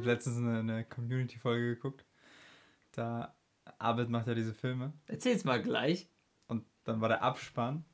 [0.00, 2.06] habe letztens eine, eine Community-Folge geguckt.
[2.92, 3.34] Da
[3.78, 4.92] Abed macht ja diese Filme.
[5.06, 6.08] Erzähl's mal gleich.
[6.46, 7.84] Und dann war der Abspann.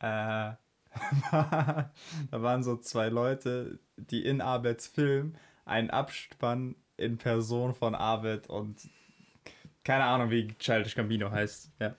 [0.00, 0.52] Äh,
[1.30, 1.90] da
[2.30, 5.34] waren so zwei Leute, die in Abeds Film
[5.64, 8.88] einen Abspann in Person von Abed und
[9.82, 11.70] keine Ahnung, wie Childish Gambino heißt.
[11.80, 11.96] Ja.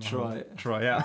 [0.00, 0.44] Troy.
[0.56, 1.04] Troy, ja.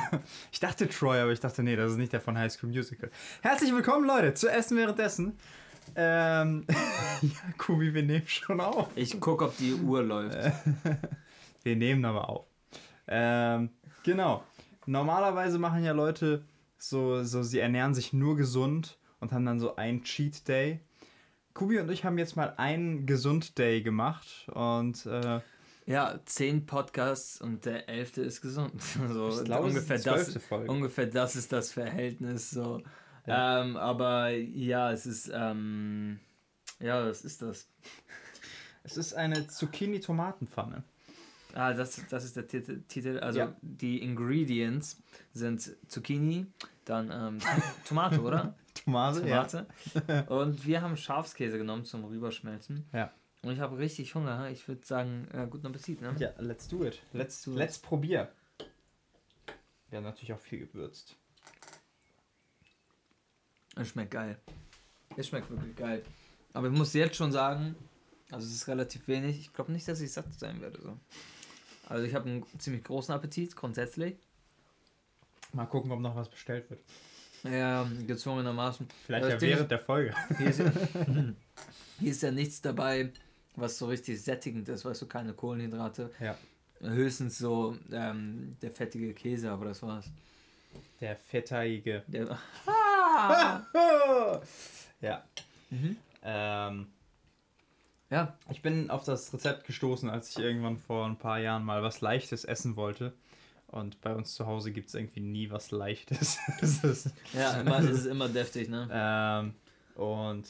[0.51, 3.11] Ich dachte Troy, aber ich dachte, nee, das ist nicht der von High School Musical.
[3.41, 5.37] Herzlich willkommen, Leute, zu Essen währenddessen.
[5.95, 6.65] Ähm,
[7.21, 8.89] ja, Kubi, wir nehmen schon auf.
[8.95, 10.35] Ich gucke, ob die Uhr läuft.
[11.63, 12.45] wir nehmen aber auf.
[13.07, 13.69] Ähm,
[14.03, 14.43] genau.
[14.85, 16.43] Normalerweise machen ja Leute
[16.77, 20.79] so, so, sie ernähren sich nur gesund und haben dann so einen Cheat Day.
[21.53, 25.39] Kubi und ich haben jetzt mal einen Gesund Day gemacht und äh,
[25.87, 28.73] ja, zehn Podcasts und der elfte ist gesund.
[29.09, 32.49] So, glaube, ungefähr, das, ungefähr das ist das Verhältnis.
[32.49, 32.81] So.
[33.25, 33.61] Ja.
[33.61, 36.19] Ähm, aber ja, es ist, ähm,
[36.79, 37.67] ja, was ist das?
[38.83, 40.83] Es ist eine Zucchini-Tomatenpfanne.
[41.55, 43.19] Ah, das, das ist der Titel.
[43.19, 43.55] Also ja.
[43.61, 45.01] die Ingredients
[45.31, 46.47] sind Zucchini,
[46.83, 47.39] dann ähm,
[47.87, 48.55] Tomate, oder?
[48.83, 49.65] Tomate, Tomate.
[50.07, 50.21] Ja.
[50.23, 52.85] Und wir haben Schafskäse genommen zum Rüberschmelzen.
[52.91, 53.11] Ja.
[53.41, 54.49] Und ich habe richtig Hunger.
[54.49, 56.13] Ich würde sagen, äh, guten Appetit, ne?
[56.19, 57.01] Ja, let's do it.
[57.13, 57.83] Let's, do let's it.
[57.83, 58.29] probier.
[59.89, 61.15] Wir haben natürlich auch viel gewürzt.
[63.75, 64.37] Es schmeckt geil.
[65.17, 66.03] Es schmeckt wirklich geil.
[66.53, 67.75] Aber ich muss jetzt schon sagen,
[68.31, 69.39] also es ist relativ wenig.
[69.39, 70.81] Ich glaube nicht, dass ich satt sein werde.
[70.81, 70.97] So.
[71.87, 74.15] Also ich habe einen ziemlich großen Appetit, grundsätzlich.
[75.53, 76.81] Mal gucken, ob noch was bestellt wird.
[77.43, 78.87] Ja, gezwungenermaßen.
[79.05, 80.13] Vielleicht ja während der Folge.
[80.37, 80.61] Hier ist,
[81.99, 83.11] hier ist ja nichts dabei,
[83.55, 86.11] was so richtig sättigend ist, weißt du, keine Kohlenhydrate.
[86.19, 86.37] Ja.
[86.81, 90.09] Höchstens so ähm, der fettige Käse, aber das war's.
[90.99, 92.03] Der fettige.
[92.07, 92.37] Der,
[95.01, 95.23] ja.
[95.69, 95.97] Mhm.
[96.23, 96.87] Ähm,
[98.09, 98.37] ja.
[98.49, 102.01] Ich bin auf das Rezept gestoßen, als ich irgendwann vor ein paar Jahren mal was
[102.01, 103.13] Leichtes essen wollte.
[103.67, 106.37] Und bei uns zu Hause gibt es irgendwie nie was Leichtes.
[107.33, 108.87] ja, immer, es ist immer deftig, ne?
[108.91, 109.53] Ähm,
[109.95, 110.47] und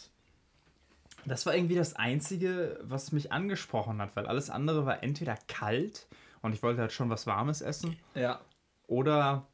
[1.25, 6.07] das war irgendwie das Einzige, was mich angesprochen hat, weil alles andere war entweder kalt
[6.41, 7.97] und ich wollte halt schon was Warmes essen.
[8.13, 8.39] Ja.
[8.87, 9.47] Oder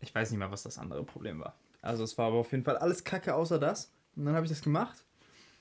[0.00, 1.54] ich weiß nicht mehr, was das andere Problem war.
[1.84, 3.92] Also es war aber auf jeden Fall alles Kacke außer das.
[4.16, 5.04] Und dann habe ich das gemacht.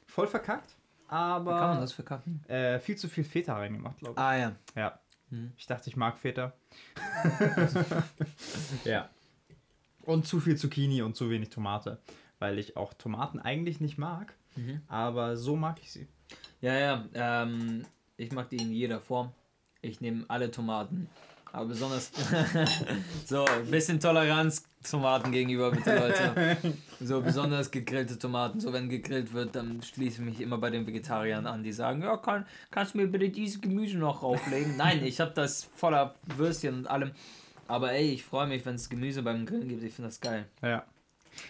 [0.07, 0.75] Voll verkackt.
[1.07, 1.53] Aber.
[1.53, 2.43] Wie kann man das verkacken?
[2.47, 4.19] Äh, viel zu viel Feta reingemacht, glaube ich.
[4.19, 4.55] Ah ja.
[4.75, 4.99] Ja.
[5.29, 5.51] Hm.
[5.57, 6.53] Ich dachte, ich mag Feta.
[8.83, 9.09] ja.
[10.03, 11.99] Und zu viel Zucchini und zu wenig Tomate.
[12.39, 14.33] Weil ich auch Tomaten eigentlich nicht mag.
[14.55, 14.81] Mhm.
[14.87, 16.07] Aber so mag ich sie.
[16.61, 17.05] Ja, ja.
[17.13, 17.85] Ähm,
[18.17, 19.31] ich mag die in jeder Form.
[19.81, 21.09] Ich nehme alle Tomaten.
[21.53, 22.11] Aber besonders
[23.25, 26.57] so ein bisschen Toleranz Tomaten gegenüber, bitte Leute.
[26.99, 28.59] So besonders gegrillte Tomaten.
[28.59, 32.01] So wenn gegrillt wird, dann schließe ich mich immer bei den Vegetariern an, die sagen,
[32.01, 34.77] ja, kann, kannst du mir bitte dieses Gemüse noch rauflegen?
[34.77, 37.11] Nein, ich habe das voller Würstchen und allem.
[37.67, 39.83] Aber ey, ich freue mich, wenn es Gemüse beim Grillen gibt.
[39.83, 40.45] Ich finde das geil.
[40.61, 40.83] Ja.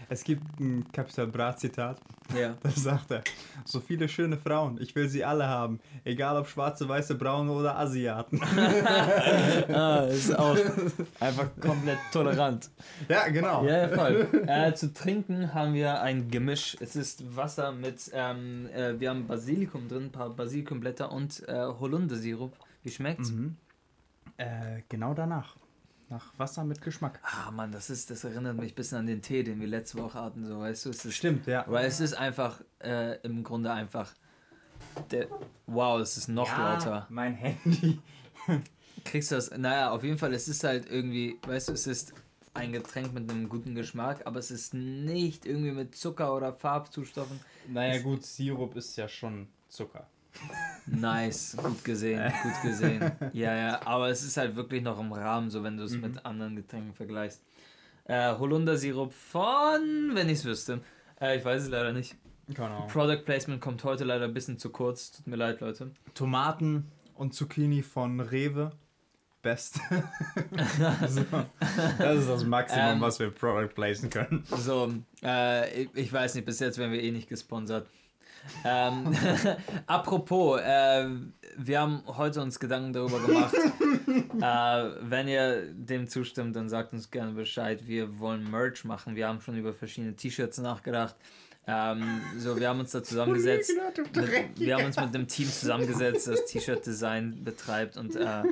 [0.10, 2.00] Es gibt ein Capital Bra Zitat.
[2.38, 2.56] Ja.
[2.64, 3.24] Da sagt er:
[3.66, 5.80] So viele schöne Frauen, ich will sie alle haben.
[6.04, 8.42] Egal ob schwarze, weiße, braune oder Asiaten.
[9.74, 10.58] ah, ist auch
[11.20, 12.70] einfach komplett tolerant.
[13.10, 13.66] Ja, genau.
[13.66, 14.28] Ja, voll.
[14.48, 16.78] Äh, zu trinken haben wir ein Gemisch.
[16.80, 21.54] Es ist Wasser mit, ähm, äh, wir haben Basilikum drin, ein paar Basilikumblätter und äh,
[21.54, 22.54] Holundersirup.
[22.84, 23.32] Wie schmeckt's?
[23.32, 23.58] Mhm.
[24.38, 25.56] Äh, genau danach.
[26.14, 27.20] Nach Wasser mit Geschmack.
[27.24, 29.98] Ah, Mann, das ist, das erinnert mich ein bisschen an den Tee, den wir letzte
[29.98, 30.90] Woche hatten, so, weißt du?
[30.92, 31.66] Es ist, Stimmt, ja.
[31.68, 34.14] Weil es ist einfach, äh, im Grunde einfach,
[35.10, 35.28] der,
[35.66, 37.08] wow, es ist noch ja, lauter.
[37.10, 38.00] mein Handy.
[39.06, 42.14] Kriegst du das, naja, auf jeden Fall, es ist halt irgendwie, weißt du, es ist
[42.54, 47.40] ein Getränk mit einem guten Geschmack, aber es ist nicht irgendwie mit Zucker oder Farbzustoffen.
[47.68, 50.06] Naja, es gut, Sirup ist ja schon Zucker.
[50.86, 53.12] Nice, gut gesehen, gut gesehen.
[53.34, 56.02] Ja, ja, aber es ist halt wirklich noch im Rahmen, so wenn du es mhm.
[56.02, 57.42] mit anderen Getränken vergleichst.
[58.06, 60.82] Äh, Holundersirup von, wenn ich es wüsste.
[61.22, 62.16] Äh, ich weiß es leider nicht.
[62.50, 62.88] Genau.
[62.88, 65.12] Product Placement kommt heute leider ein bisschen zu kurz.
[65.12, 65.92] Tut mir leid, Leute.
[66.14, 68.72] Tomaten und Zucchini von Rewe.
[69.44, 69.76] Best.
[71.08, 71.26] so,
[72.00, 74.44] das ist das Maximum, ähm, was wir Product placen können.
[74.50, 77.86] So, äh, ich, ich weiß nicht, bis jetzt werden wir eh nicht gesponsert.
[78.64, 79.14] Ähm,
[79.88, 81.08] apropos, äh,
[81.58, 83.54] wir haben heute uns Gedanken darüber gemacht.
[84.42, 87.86] äh, wenn ihr dem zustimmt, dann sagt uns gerne Bescheid.
[87.86, 89.16] Wir wollen Merch machen.
[89.16, 91.16] Wir haben schon über verschiedene T-Shirts nachgedacht.
[91.68, 93.72] Ähm, so, wir haben uns da zusammengesetzt.
[94.16, 98.44] Mit, wir haben uns mit einem Team zusammengesetzt, das T-Shirt-Design betreibt und äh,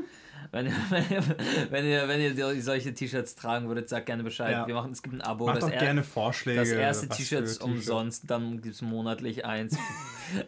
[0.53, 1.24] Wenn ihr, wenn ihr,
[1.71, 2.19] wenn ihr, wenn
[2.56, 4.51] ihr solche T-Shirts tragen würdet, sagt gerne Bescheid.
[4.51, 4.68] Ja.
[4.68, 5.45] Wir machen, es gibt ein Abo.
[5.45, 6.59] Macht das doch er- gerne Vorschläge.
[6.59, 9.77] Das erste T-Shirt ist umsonst, dann gibt es monatlich eins.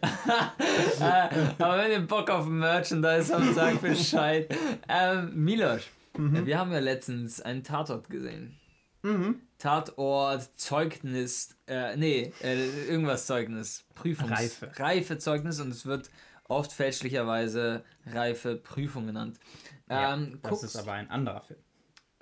[1.58, 4.54] Aber wenn ihr Bock auf Merchandise habt, sagt Bescheid.
[4.88, 6.46] Ähm, Milosch, Mhm.
[6.46, 8.56] wir haben ja letztens einen Tatort gesehen.
[9.02, 9.40] Mhm.
[9.58, 14.30] Tatort, Zeugnis, äh, nee, äh, irgendwas Zeugnis, Prüfungs...
[14.30, 14.70] Reife.
[14.76, 16.10] Reifezeugnis und es wird
[16.48, 19.38] oft fälschlicherweise reife Prüfung genannt.
[19.88, 21.60] Ja, Ähm, das guckst- ist aber ein anderer Film.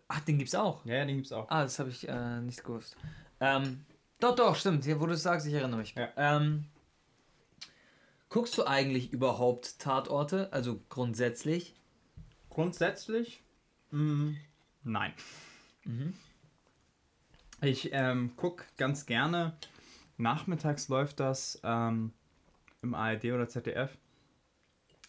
[0.09, 0.85] Ach, den gibt's auch.
[0.85, 1.49] Ja, ja, den gibt's auch.
[1.51, 2.97] Ah, das habe ich äh, nicht gewusst.
[3.41, 3.85] Ähm,
[4.21, 4.85] doch, doch, stimmt.
[4.85, 5.95] Hier, wo du es sagst, ich erinnere mich.
[5.95, 6.09] Ja.
[6.17, 6.65] Ähm,
[8.29, 10.53] guckst du eigentlich überhaupt Tatorte?
[10.53, 11.75] Also grundsätzlich?
[12.51, 13.43] Grundsätzlich?
[13.91, 14.33] mm,
[14.85, 15.13] nein.
[15.85, 16.15] Mhm.
[17.63, 19.57] Ich ähm, gucke ganz gerne.
[20.19, 22.13] Nachmittags läuft das ähm,
[22.83, 23.97] im ARD oder ZDF.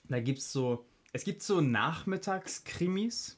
[0.06, 3.38] Da gibt's so, es gibt so Nachmittagskrimis.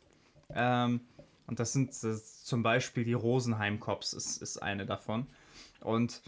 [0.54, 1.02] Ähm,
[1.48, 5.28] und das sind das zum Beispiel die Rosenheim Cops ist, ist eine davon.
[5.82, 6.24] Und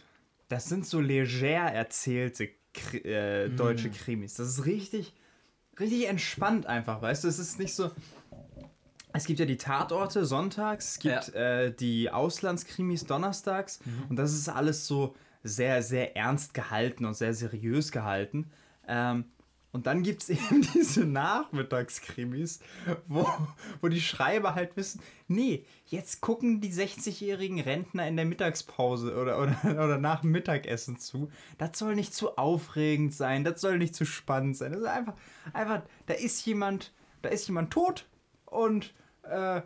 [0.49, 4.35] das sind so leger erzählte Kri äh, deutsche Krimis.
[4.35, 5.13] Das ist richtig,
[5.79, 7.27] richtig entspannt einfach, weißt du?
[7.27, 7.91] Es ist nicht so.
[9.13, 13.79] Es gibt ja die Tatorte sonntags, es gibt äh, die Auslandskrimis donnerstags
[14.09, 18.51] und das ist alles so sehr, sehr ernst gehalten und sehr seriös gehalten.
[18.87, 19.25] Ähm,
[19.71, 22.59] und dann gibt es eben diese Nachmittagskrimis,
[23.07, 23.27] wo,
[23.81, 29.41] wo die Schreiber halt wissen, nee, jetzt gucken die 60-jährigen Rentner in der Mittagspause oder,
[29.41, 31.29] oder, oder nach dem Mittagessen zu.
[31.57, 34.71] Das soll nicht zu aufregend sein, das soll nicht zu spannend sein.
[34.71, 35.13] Das ist einfach,
[35.53, 38.05] einfach, da ist jemand, da ist jemand tot
[38.45, 38.93] und
[39.23, 39.61] äh,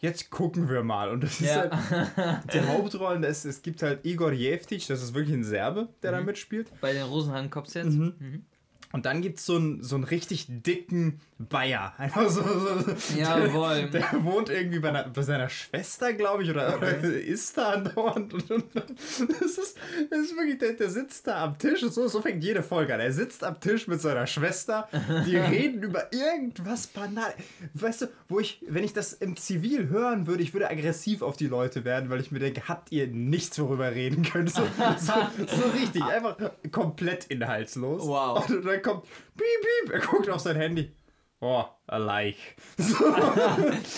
[0.00, 1.10] jetzt gucken wir mal.
[1.10, 1.70] Und das ist Ja.
[1.70, 6.12] halt die Hauptrollen, das, es gibt halt Igor Jevtic, das ist wirklich ein Serbe, der
[6.12, 6.70] da mitspielt.
[6.80, 7.90] Bei den Rosenheim Cops jetzt?
[7.90, 8.44] Mhm.
[8.92, 11.92] Und dann gibt es so einen, so einen richtig dicken Bayer.
[11.98, 13.88] Einfach so, so, Jawohl.
[13.90, 17.70] Der, der wohnt irgendwie bei, einer, bei seiner Schwester, glaube ich, oder, oder ist da
[17.70, 18.34] andauernd.
[18.34, 19.76] Und, und, das, ist,
[20.10, 21.80] das ist wirklich, der, der sitzt da am Tisch.
[21.80, 23.00] So, so fängt jede Folge an.
[23.00, 24.88] Er sitzt am Tisch mit seiner Schwester.
[25.26, 27.32] Die reden über irgendwas banal.
[27.74, 31.36] Weißt du, wo ich, wenn ich das im Zivil hören würde, ich würde aggressiv auf
[31.36, 34.50] die Leute werden, weil ich mir denke, habt ihr nichts, worüber reden könnt.
[34.50, 34.62] So,
[34.98, 35.12] so,
[35.46, 36.36] so richtig, einfach
[36.70, 38.06] komplett inhaltslos.
[38.06, 38.48] Wow.
[38.48, 39.02] Und dann kommt
[39.36, 40.92] piep, piep, er guckt auf sein Handy.
[41.40, 42.36] Oh, a like.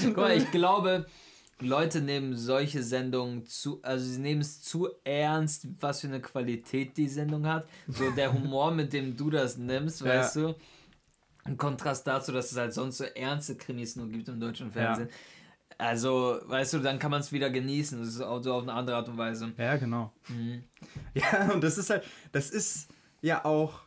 [0.05, 1.07] Guck mal, ich glaube,
[1.61, 6.97] Leute nehmen solche Sendungen zu, also sie nehmen es zu ernst, was für eine Qualität
[6.97, 7.67] die Sendung hat.
[7.89, 10.07] So der Humor, mit dem du das nimmst, Ja.
[10.07, 10.55] weißt du.
[11.47, 15.11] Im Kontrast dazu, dass es halt sonst so ernste Krimis nur gibt im deutschen Fernsehen.
[15.77, 17.99] Also, weißt du, dann kann man es wieder genießen.
[17.99, 19.53] Das ist auch so auf eine andere Art und Weise.
[19.59, 20.11] Ja, genau.
[20.29, 20.65] Mhm.
[21.13, 22.89] Ja, und das ist halt, das ist
[23.21, 23.81] ja auch,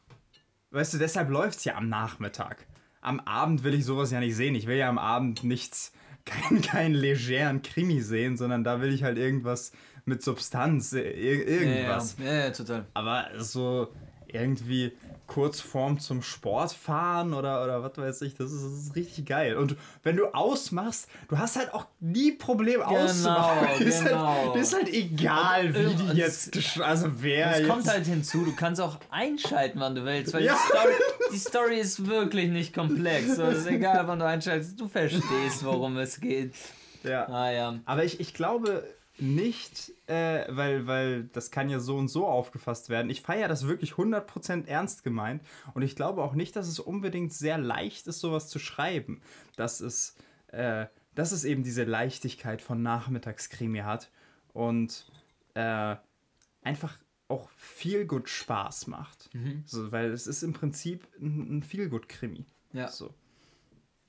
[0.71, 2.67] weißt du, deshalb läuft es ja am Nachmittag.
[3.01, 4.55] Am Abend will ich sowas ja nicht sehen.
[4.55, 5.93] Ich will ja am Abend nichts,
[6.25, 9.71] keinen keinen legeren Krimi sehen, sondern da will ich halt irgendwas
[10.05, 11.05] mit Substanz, ir
[11.47, 12.15] irgendwas.
[12.19, 12.85] Ja, ja, ja, ja, total.
[12.93, 13.89] Aber so
[14.27, 14.93] irgendwie
[15.27, 19.25] kurz vorm zum Sport fahren oder, oder was weiß ich, das ist, das ist richtig
[19.25, 19.57] geil.
[19.57, 23.81] Und wenn du ausmachst, du hast halt auch nie Problem auszumachen.
[23.85, 24.25] ist, genau.
[24.53, 28.55] halt, ist halt egal, wie Und- die jetzt, also wer Es kommt halt hinzu, du
[28.55, 30.53] kannst auch einschalten, wann du willst, weil Ja.
[30.55, 30.93] die, Story,
[31.33, 33.35] die Story ist wirklich nicht komplex.
[33.35, 36.53] So, es ist egal, wann du einschaltest, du verstehst, worum es geht.
[37.03, 37.27] ja.
[37.27, 37.79] Ah ja.
[37.85, 38.83] Aber ich, ich glaube
[39.19, 43.09] nicht, äh, weil, weil das kann ja so und so aufgefasst werden.
[43.09, 45.41] Ich feiere das wirklich 100% ernst gemeint
[45.73, 49.21] und ich glaube auch nicht, dass es unbedingt sehr leicht ist, sowas zu schreiben.
[49.55, 50.15] Dass es,
[50.47, 54.11] äh, dass es eben diese Leichtigkeit von Nachmittagskrimi hat
[54.53, 55.11] und
[55.55, 55.95] äh,
[56.61, 59.29] einfach auch viel gut Spaß macht.
[59.65, 62.45] So, weil es ist im Prinzip ein, ein viel gut Krimi.
[62.73, 62.87] Ja.
[62.87, 63.13] So.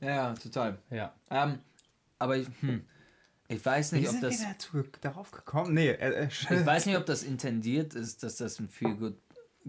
[0.01, 0.79] Ja, ja, total.
[0.91, 1.15] Ja.
[1.31, 1.59] Ähm,
[2.19, 2.85] aber ich, hm,
[3.49, 4.41] ich weiß Wie nicht, ob sind das.
[4.41, 5.75] wir dazu, darauf gekommen?
[5.75, 9.17] Nee, äh, äh, Ich weiß nicht, ob das intendiert ist, dass das ein viel gut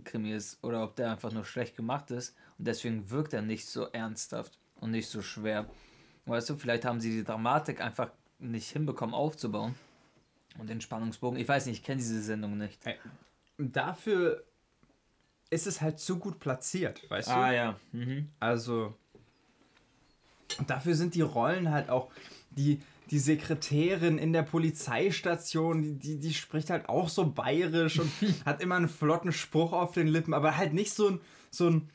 [0.03, 3.67] Krimi ist oder ob der einfach nur schlecht gemacht ist und deswegen wirkt er nicht
[3.67, 5.69] so ernsthaft und nicht so schwer.
[6.25, 9.75] Weißt du, vielleicht haben sie die Dramatik einfach nicht hinbekommen aufzubauen
[10.57, 11.39] und den Spannungsbogen.
[11.39, 12.85] Ich weiß nicht, ich kenne diese Sendung nicht.
[12.85, 12.95] Ey,
[13.57, 14.43] dafür
[15.49, 17.33] ist es halt zu gut platziert, weißt du?
[17.33, 17.79] Ah ja.
[17.91, 18.29] Mhm.
[18.39, 18.93] Also
[20.67, 22.09] dafür sind die Rollen halt auch
[22.51, 22.79] die
[23.11, 28.11] die Sekretärin in der Polizeistation, die, die, die spricht halt auch so bayerisch und
[28.45, 31.89] hat immer einen flotten Spruch auf den Lippen, aber halt nicht so ein, so ein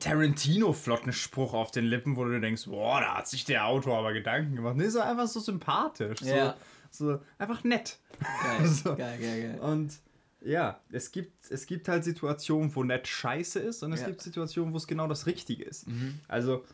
[0.00, 4.12] Tarantino-flotten Spruch auf den Lippen, wo du denkst, boah, da hat sich der Autor aber
[4.12, 4.76] Gedanken gemacht.
[4.76, 6.20] Nee, so einfach so sympathisch.
[6.20, 6.56] So, Ja.
[6.90, 7.98] so einfach nett.
[8.42, 8.96] Geil, So.
[8.96, 9.60] geil, geil, geil.
[9.60, 9.92] Und
[10.40, 14.06] ja, es gibt, es gibt halt Situationen, wo nett scheiße ist und es Ja.
[14.08, 15.86] gibt Situationen, wo es genau das Richtige ist.
[15.86, 16.18] Mhm.
[16.26, 16.64] Also,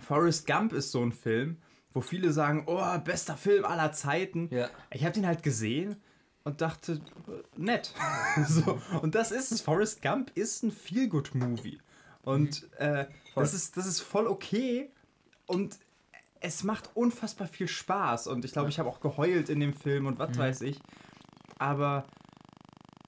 [0.00, 1.56] Forrest Gump ist so ein Film,
[1.94, 4.48] wo viele sagen, oh, bester Film aller Zeiten.
[4.50, 4.68] Ja.
[4.90, 5.96] Ich habe den halt gesehen
[6.42, 7.94] und dachte, äh, nett.
[8.48, 9.60] so, und das ist es.
[9.62, 11.80] Forrest Gump ist ein Feel-Good-Movie.
[12.22, 14.90] Und äh, das, ist, das ist voll okay.
[15.46, 15.78] Und
[16.40, 18.26] es macht unfassbar viel Spaß.
[18.26, 20.80] Und ich glaube, ich habe auch geheult in dem Film und was weiß ich.
[21.58, 22.04] Aber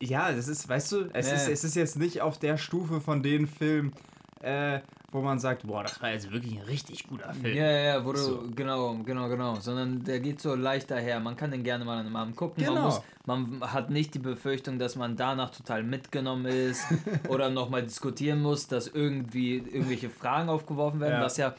[0.01, 1.35] ja, das ist, weißt du, es, Ja.
[1.35, 3.93] ist, es ist jetzt nicht auf der Stufe von den Filmen,
[4.41, 4.81] äh,
[5.13, 7.57] wo man sagt, boah, das war jetzt wirklich ein richtig guter Film.
[7.57, 8.45] Ja, ja, wo du, So.
[8.55, 9.55] genau, genau, genau.
[9.61, 11.21] Sondern der geht so leicht daher.
[11.21, 12.65] Man kann den gerne mal an einem Abend gucken.
[12.65, 12.87] Man, Genau.
[12.87, 16.85] muss, man hat nicht die Befürchtung, dass man danach total mitgenommen ist
[17.29, 21.15] oder nochmal diskutieren muss, dass irgendwie irgendwelche Fragen aufgeworfen werden.
[21.21, 21.25] Ja.
[21.25, 21.55] Was ja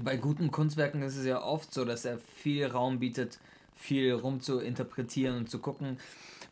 [0.00, 3.38] bei guten Kunstwerken ist es ja oft so, dass er viel Raum bietet,
[3.74, 5.98] viel rum zu interpretieren und zu gucken.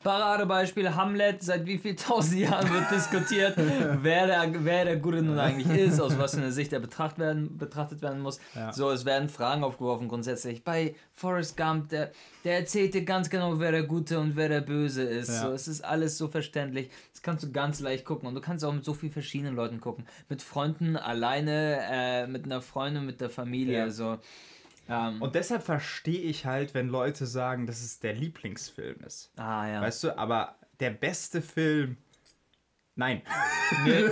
[0.07, 3.55] Paradebeispiel Hamlet, seit wie viel tausend Jahren wird diskutiert,
[4.03, 7.19] wer der, wer der Gute nun eigentlich ist, aus was für einer Sicht er betracht
[7.19, 8.39] werden, betrachtet werden muss.
[8.55, 8.73] Ja.
[8.73, 10.63] So, es werden Fragen aufgeworfen grundsätzlich.
[10.63, 12.13] Bei Forrest Gump, der,
[12.45, 15.29] der erzählt dir ganz genau, wer der Gute und wer der Böse ist.
[15.29, 15.41] Ja.
[15.41, 16.89] So, es ist alles so verständlich.
[17.13, 19.81] Das kannst du ganz leicht gucken und du kannst auch mit so vielen verschiedenen Leuten
[19.81, 20.07] gucken.
[20.29, 23.79] Mit Freunden, alleine, äh, mit einer Freundin, mit der Familie.
[23.79, 23.91] Ja.
[23.91, 24.19] So.
[24.89, 29.31] Ähm, Und deshalb verstehe ich halt, wenn Leute sagen, dass es der Lieblingsfilm ist.
[29.37, 29.81] ah ja.
[29.81, 31.97] Weißt du, aber der beste Film.
[32.95, 33.23] Nein.
[33.85, 34.05] Nee,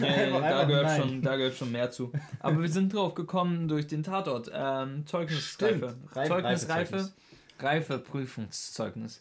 [0.00, 1.00] Nee, da, gehört nein.
[1.02, 2.12] schon, da gehört schon mehr zu.
[2.40, 4.50] Aber wir sind drauf gekommen durch den Tatort.
[4.54, 5.96] Ähm, Zeugnisreife.
[6.14, 6.94] Reif- Zeugnisreife.
[6.96, 7.14] Reifezeugnis.
[7.60, 9.20] Reifeprüfungszeugnis.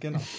[0.00, 0.20] Genau.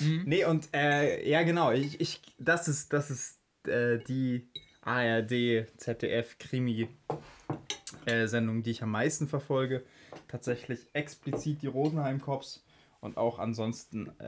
[0.00, 0.22] Mhm.
[0.24, 1.70] nee, und äh, ja, genau.
[1.70, 3.38] Ich, ich, das ist, das ist
[3.68, 4.48] äh, die
[4.80, 6.88] ARD, ZDF, Krimi.
[8.06, 9.82] Äh, Sendung, die ich am meisten verfolge.
[10.28, 12.64] Tatsächlich explizit die Rosenheim-Cops
[13.00, 14.24] und auch ansonsten äh,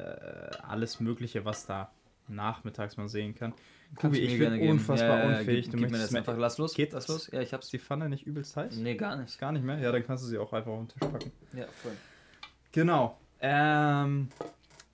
[0.62, 1.90] alles Mögliche, was da
[2.28, 3.52] nachmittags mal sehen kann.
[3.94, 5.64] Kubi, ich gerne bin unfassbar Ja, ja, unfähig.
[5.66, 6.36] Gib, du gib mir möchtest das einfach.
[6.36, 6.74] Lass los.
[6.74, 7.08] Geht das?
[7.08, 7.30] los.
[7.32, 7.68] Ja, ich hab's.
[7.68, 8.76] Die Pfanne nicht übelst heiß?
[8.76, 9.38] Nee, gar nicht.
[9.38, 9.78] Gar nicht mehr?
[9.78, 11.32] Ja, dann kannst du sie auch einfach auf den Tisch packen.
[11.52, 11.92] Ja, voll.
[12.72, 13.18] Genau.
[13.40, 14.28] Ähm,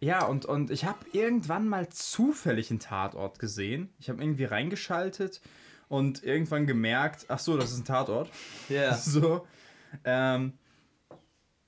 [0.00, 3.88] ja, und, und ich habe irgendwann mal zufällig einen Tatort gesehen.
[3.98, 5.40] Ich habe irgendwie reingeschaltet
[5.92, 8.30] und irgendwann gemerkt, ach so, das ist ein Tatort.
[8.70, 8.96] Ja.
[9.02, 9.46] So.
[10.04, 10.54] Ähm,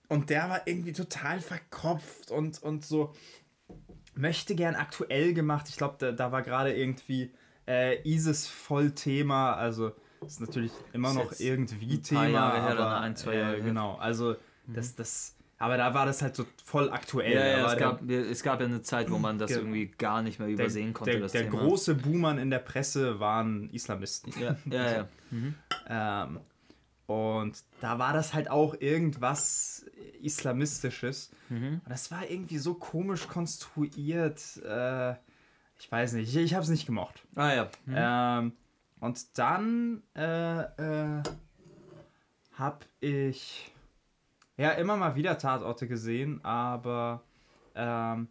[0.08, 3.12] und der war irgendwie total verkopft und, und so
[4.14, 5.68] möchte gern aktuell gemacht.
[5.68, 7.34] Ich glaube, da, da war gerade irgendwie
[7.68, 9.56] äh, ISIS voll Thema.
[9.56, 9.92] Also
[10.24, 12.26] ist natürlich immer Ist noch irgendwie ein Thema.
[12.26, 13.64] Jahre her, aber, dann ein, zwei Jahre äh, her.
[13.66, 17.32] Genau, also das, das, aber da war das halt so voll aktuell.
[17.34, 19.86] Ja, ja, es der- gab, es gab ja eine Zeit, wo man das Ge- irgendwie
[19.86, 21.60] gar nicht mehr der, übersehen konnte, der, das der Thema.
[21.62, 24.32] große Buhmann in der Presse waren Islamisten.
[24.40, 25.08] Ja, ja, ja.
[25.30, 25.54] Mhm.
[25.88, 26.40] Ähm,
[27.06, 29.84] und da war das halt auch irgendwas
[30.22, 31.30] Islamistisches.
[31.50, 31.80] Mhm.
[31.84, 34.40] Und das war irgendwie so komisch konstruiert.
[34.66, 35.12] Äh,
[35.78, 37.22] ich weiß nicht, ich, ich habe es nicht gemocht.
[37.36, 37.64] Ah ja.
[37.86, 37.94] Mhm.
[37.96, 38.52] Ähm,
[39.00, 41.22] und dann äh, äh,
[42.54, 43.70] habe ich
[44.56, 47.22] ja immer mal wieder Tatorte gesehen, aber
[47.74, 48.28] ähm,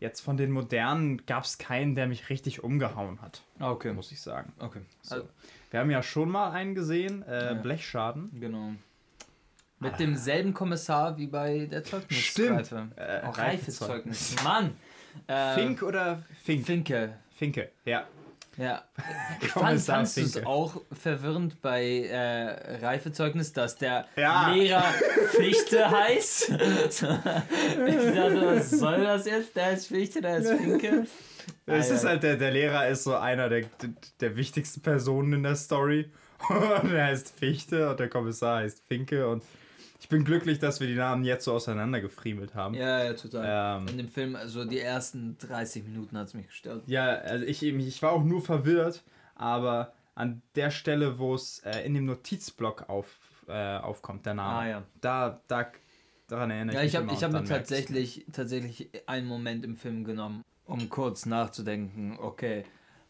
[0.00, 3.92] jetzt von den modernen gab es keinen, der mich richtig umgehauen hat, Ah, okay.
[3.92, 4.52] muss ich sagen.
[4.58, 4.80] Okay.
[5.02, 5.16] So.
[5.16, 5.28] Also,
[5.70, 7.54] Wir haben ja schon mal einen gesehen, äh, Ja.
[7.54, 8.30] Blechschaden.
[8.40, 8.72] genau.
[9.78, 12.64] Mit demselben Kommissar wie bei der Zeugnisreife.
[12.64, 12.96] Stimmt.
[12.96, 13.82] Äh, Reifezeugnis.
[13.82, 14.36] Reifezeugnis.
[14.42, 14.74] Mann!
[15.26, 16.64] Äh, Fink oder Fink?
[16.64, 17.18] Finke.
[17.34, 18.06] Finke, ja.
[18.56, 18.82] Ja.
[19.42, 24.50] Ich fand, fandst du es auch verwirrend bei äh, Reifezeugnis, dass der Ja.
[24.50, 24.82] Lehrer
[25.32, 26.50] Fichte heißt?
[26.50, 29.54] Ich dachte, was soll das jetzt?
[29.56, 31.06] Der ist Fichte, der ist Finke.
[31.66, 32.10] Es Ah, ist ja.
[32.10, 33.64] halt, der, der Lehrer ist so einer der,
[34.20, 36.10] der wichtigsten Personen in der Story.
[36.48, 39.28] Und er heißt Fichte und der Kommissar heißt Finke.
[39.28, 39.42] Und
[40.00, 42.74] ich bin glücklich, dass wir die Namen jetzt so auseinandergefriemelt haben.
[42.74, 43.80] Ja, ja, total.
[43.82, 46.82] Ähm, In dem Film, also die ersten 30 Minuten hat es mich gestört.
[46.86, 49.02] Ja, also ich, ich war auch nur verwirrt,
[49.34, 53.16] aber an der Stelle, wo es äh, in dem Notizblock auf,
[53.48, 54.82] äh, aufkommt, der Name, Ah, ja.
[55.00, 55.70] da, da,
[56.26, 59.26] daran erinnere Ja, ich ich mich habe immer ich hab und mir tatsächlich, tatsächlich einen
[59.26, 62.64] Moment im Film genommen, um kurz nachzudenken, okay,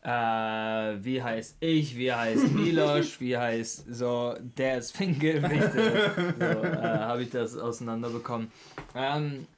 [0.06, 6.34] äh, wie heißt ich, wie heißt Milosch, wie heißt so, der ist Finke, Fichte.
[6.38, 8.52] so, äh, habe ich das auseinanderbekommen.
[8.94, 9.48] Ähm,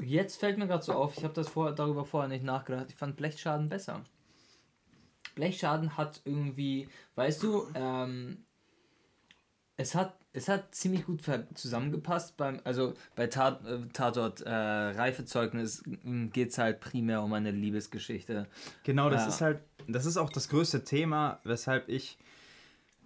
[0.00, 2.96] jetzt fällt mir gerade so auf, ich habe das vor, darüber vorher nicht nachgedacht, ich
[2.96, 4.00] fand Blechschaden besser.
[5.36, 8.44] Blechschaden hat irgendwie, weißt du, ähm,
[9.78, 11.22] es hat, es hat ziemlich gut
[11.54, 15.82] zusammengepasst beim, also bei Tat, äh, Tatort äh, Reifezeugnis
[16.32, 18.46] geht es halt primär um eine Liebesgeschichte.
[18.82, 19.28] Genau, das Ja.
[19.28, 22.18] ist halt, das ist auch das größte Thema, weshalb ich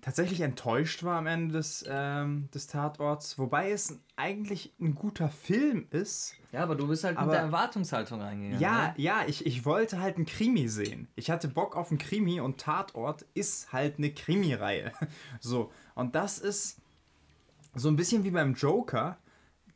[0.02, 3.38] tatsächlich enttäuscht war am Ende des, ähm, des Tatorts.
[3.38, 6.34] Wobei es eigentlich ein guter Film ist.
[6.50, 8.60] Ja, aber du bist halt Aber- mit der Erwartungshaltung reingegangen.
[8.60, 8.94] Ja, ne?
[8.96, 11.08] ja, ich, ich wollte halt einen Krimi sehen.
[11.14, 14.92] Ich hatte Bock auf einen Krimi und Tatort ist halt eine Krimi-Reihe.
[15.40, 16.78] So, und das ist
[17.74, 19.16] so ein bisschen wie beim Joker.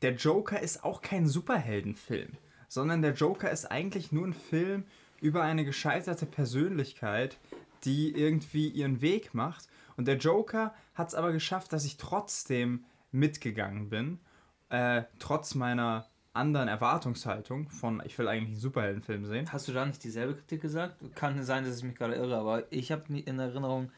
[0.03, 2.33] Der Joker ist auch kein Superheldenfilm,
[2.69, 4.85] sondern der Joker ist eigentlich nur ein Film
[5.21, 7.39] über eine gescheiterte Persönlichkeit,
[7.85, 9.69] die irgendwie ihren Weg macht.
[9.97, 14.21] Und der Joker hat es aber geschafft, dass ich trotzdem mitgegangen bin,
[14.69, 19.53] äh, trotz meiner anderen Erwartungshaltung von, ich will eigentlich einen Superheldenfilm sehen.
[19.53, 20.97] Hast du da nicht dieselbe Kritik gesagt?
[21.15, 23.91] Kann sein, dass ich mich gerade irre, aber ich habe in Erinnerung,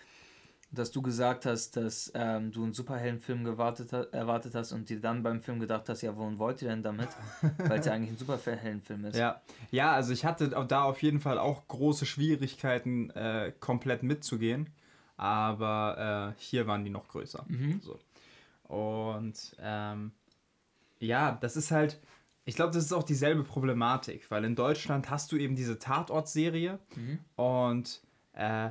[0.71, 5.23] dass du gesagt hast, dass ähm, du einen Superheldenfilm gewartet, erwartet hast und dir dann
[5.23, 7.09] beim Film gedacht hast, ja, wohin wollt ihr denn damit?
[7.59, 9.17] Weil es ja eigentlich ein Superheldenfilm ist.
[9.17, 9.41] Ja,
[9.71, 14.69] ja, also ich hatte da auf jeden Fall auch große Schwierigkeiten, äh, komplett mitzugehen.
[15.19, 17.45] Aber äh, hier waren die noch größer.
[17.49, 17.81] Mhm.
[17.83, 17.99] So.
[18.73, 20.13] Und ähm,
[21.01, 22.01] ja, das ist halt,
[22.45, 26.79] ich glaube, das ist auch dieselbe Problematik, weil in Deutschland hast du eben diese Tatort-Serie
[26.97, 27.19] Mhm.
[27.37, 28.01] und
[28.33, 28.71] äh,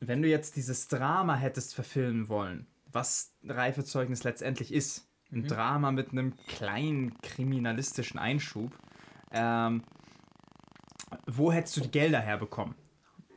[0.00, 5.48] wenn du jetzt dieses Drama hättest verfilmen wollen, was Reifezeugnis letztendlich ist, ein Mhm.
[5.48, 8.72] Drama mit einem kleinen kriminalistischen Einschub,
[9.32, 9.82] ähm,
[11.26, 12.74] wo hättest du die Gelder herbekommen?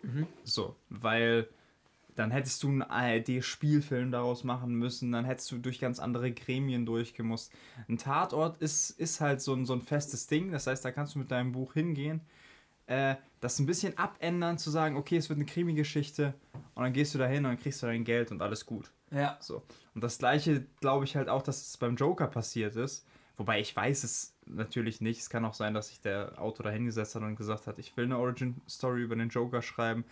[0.03, 0.27] Mhm.
[0.43, 1.49] So, weil
[2.19, 6.85] dann hättest du einen ARD-Spielfilm daraus machen müssen, dann hättest du durch ganz andere Gremien
[6.85, 7.53] durchgemusst.
[7.87, 11.15] Ein Tatort ist, ist halt so ein, so ein festes Ding, das heißt, da kannst
[11.15, 12.21] du mit deinem Buch hingehen,
[12.87, 16.33] äh, das ein bisschen abändern, zu sagen, okay, es wird eine Krimi-Geschichte
[16.75, 18.91] und dann gehst du da hin und dann kriegst du dein Geld und alles gut.
[19.11, 19.37] Ja.
[19.39, 19.63] So.
[19.95, 23.07] Und das gleiche glaube ich halt auch, dass es beim Joker passiert ist.
[23.37, 25.21] Wobei ich weiß es natürlich nicht.
[25.21, 27.95] Es kann auch sein, dass sich der Autor da hingesetzt hat und gesagt hat, ich
[27.95, 30.03] will eine Origin-Story über den Joker schreiben.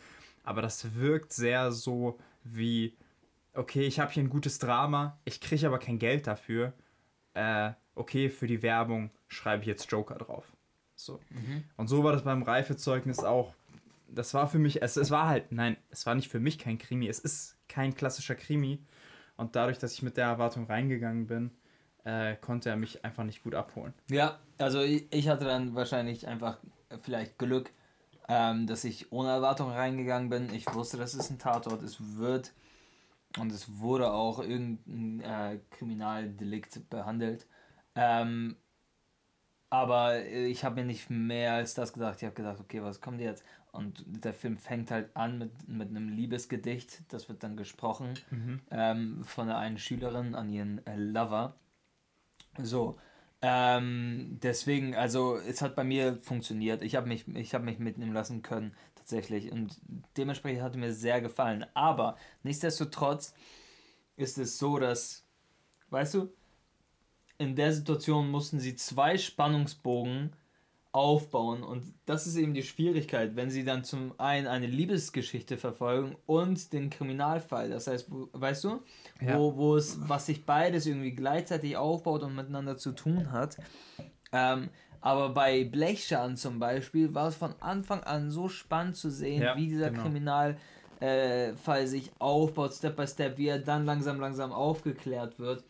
[0.47, 2.95] Aber das wirkt sehr so wie,
[3.53, 6.71] okay, ich habe hier ein gutes Drama, ich kriege aber kein Geld dafür.
[7.33, 10.45] Äh, okay, für die Werbung schreibe ich jetzt Joker drauf.
[10.95, 11.19] So.
[11.31, 11.65] Mhm.
[11.75, 13.55] Und so war das beim Reifezeugnis auch.
[14.07, 16.77] Das war für mich, es, es war halt, nein, es war nicht für mich kein
[16.77, 18.79] Krimi, es ist kein klassischer Krimi.
[19.35, 21.51] Und dadurch, dass ich mit der Erwartung reingegangen bin,
[22.05, 23.93] äh, konnte er mich einfach nicht gut abholen.
[24.09, 26.57] Ja, also ich, ich hatte dann wahrscheinlich einfach
[27.01, 27.69] vielleicht Glück,
[28.27, 30.53] ähm, dass ich ohne Erwartung reingegangen bin.
[30.53, 32.53] Ich wusste, dass es ein Tatort es wird
[33.39, 37.45] und es wurde auch irgendein äh, Kriminaldelikt behandelt.
[37.95, 38.55] Ähm,
[39.69, 42.17] aber ich habe mir nicht mehr als das gedacht.
[42.17, 43.43] Ich habe gedacht, okay, was kommt jetzt?
[43.71, 47.01] Und der Film fängt halt an mit, mit einem Liebesgedicht.
[47.09, 48.13] Das wird dann gesprochen
[48.71, 51.55] ähm, von der einen Schülerin an ihren äh, Lover.
[52.61, 52.97] So.
[53.41, 56.81] Ähm, deswegen, also es hat bei mir funktioniert.
[56.81, 59.51] Ich habe mich, ich habe mich mitnehmen lassen können, tatsächlich.
[59.51, 59.79] Und
[60.17, 61.65] dementsprechend hat mir sehr gefallen.
[61.73, 63.33] Aber nichtsdestotrotz
[64.15, 65.25] ist es so, dass,
[65.89, 66.33] weißt du,
[67.37, 70.33] in der Situation mussten sie zwei Spannungsbogen
[70.97, 76.15] aufbauen und das ist eben die Schwierigkeit, wenn sie dann zum einen eine Liebesgeschichte verfolgen
[76.25, 77.69] und den Kriminalfall.
[77.69, 78.81] Das heißt, wo, weißt du,
[79.21, 79.37] Ja.
[79.37, 83.57] wo, wo es, was sich beides irgendwie gleichzeitig aufbaut und miteinander zu tun hat.
[84.31, 89.43] Ähm, aber bei Blechschaden zum Beispiel war es von Anfang an so spannend zu sehen,
[89.43, 90.01] Ja, wie dieser genau.
[90.01, 90.57] Kriminalfall
[90.99, 95.63] äh, sich aufbaut, Step by Step, wie er dann langsam, langsam aufgeklärt wird.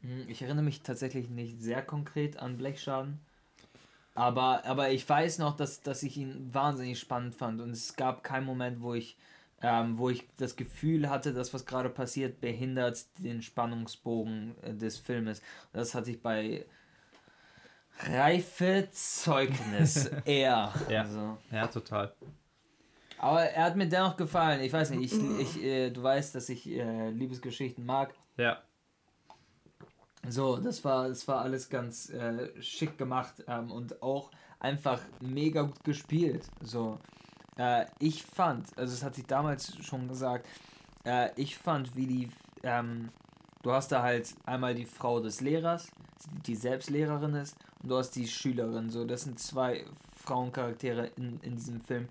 [0.00, 3.20] Hm, Ich erinnere mich tatsächlich nicht sehr konkret an Blechschaden.
[4.14, 8.22] Aber, aber ich weiß noch, dass, dass ich ihn wahnsinnig spannend fand und es gab
[8.22, 9.16] keinen Moment, wo ich,
[9.62, 14.98] ähm, wo ich das Gefühl hatte, dass was gerade passiert, behindert den Spannungsbogen äh, des
[14.98, 15.40] Filmes.
[15.72, 16.66] Das hatte ich bei
[18.00, 20.72] Reifezeugnis eher.
[20.88, 21.02] Ja.
[21.02, 21.38] Also.
[21.50, 22.12] Ja, total.
[23.18, 24.62] Aber er hat mir dennoch gefallen.
[24.62, 28.12] Ich weiß nicht, ich, ich, äh, du weißt, dass ich äh, Liebesgeschichten mag.
[28.36, 28.60] Ja.
[30.28, 34.30] So, das war, das war alles ganz äh, schick gemacht ähm, und auch
[34.60, 36.44] einfach mega gut gespielt.
[36.62, 36.98] So,
[37.56, 40.46] äh, ich fand, also das hatte ich damals schon gesagt,
[41.04, 42.28] äh, ich fand, wie die,
[42.62, 43.10] ähm,
[43.62, 45.88] du hast da halt einmal die Frau des Lehrers,
[46.46, 48.90] die selbst Lehrerin ist, und du hast die Schülerin.
[48.90, 49.84] So, das sind zwei
[50.22, 52.08] Frauencharaktere in, in diesem Film,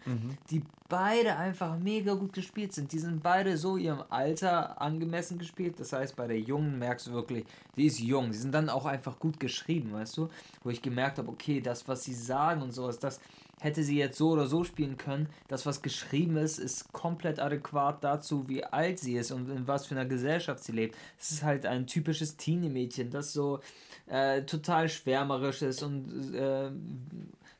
[0.49, 2.91] die beide einfach mega gut gespielt sind.
[2.91, 5.79] Die sind beide so ihrem Alter angemessen gespielt.
[5.79, 7.45] Das heißt, bei der Jungen merkst du wirklich,
[7.77, 8.31] die ist jung.
[8.31, 10.29] Die sind dann auch einfach gut geschrieben, weißt du?
[10.63, 13.21] Wo ich gemerkt habe, okay, das, was sie sagen und sowas, das
[13.61, 15.29] hätte sie jetzt so oder so spielen können.
[15.47, 19.85] Das, was geschrieben ist, ist komplett adäquat dazu, wie alt sie ist und in was
[19.85, 20.97] für einer Gesellschaft sie lebt.
[21.19, 23.59] Es ist halt ein typisches Teenie-Mädchen, das so
[24.07, 26.71] äh, total schwärmerisch ist und äh,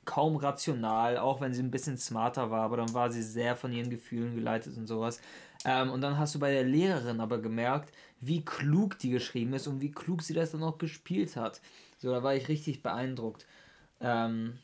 [0.06, 3.72] kaum rational, auch wenn sie ein bisschen smarter war, aber dann war sie sehr von
[3.72, 5.22] ihren Gefühlen geleitet und sowas.
[5.64, 9.68] Ähm, und dann hast du bei der Lehrerin aber gemerkt, wie klug die geschrieben ist
[9.68, 11.62] und wie klug sie das dann auch gespielt hat.
[12.00, 13.46] So, da war ich richtig beeindruckt.
[14.00, 14.58] Ähm,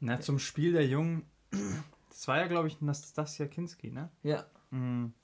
[0.00, 1.24] Na, zum Spiel der Jungen.
[2.08, 4.10] Das war ja, glaube ich, Nastasia Kinski, ne?
[4.22, 4.44] ja.
[4.70, 5.14] Mhm.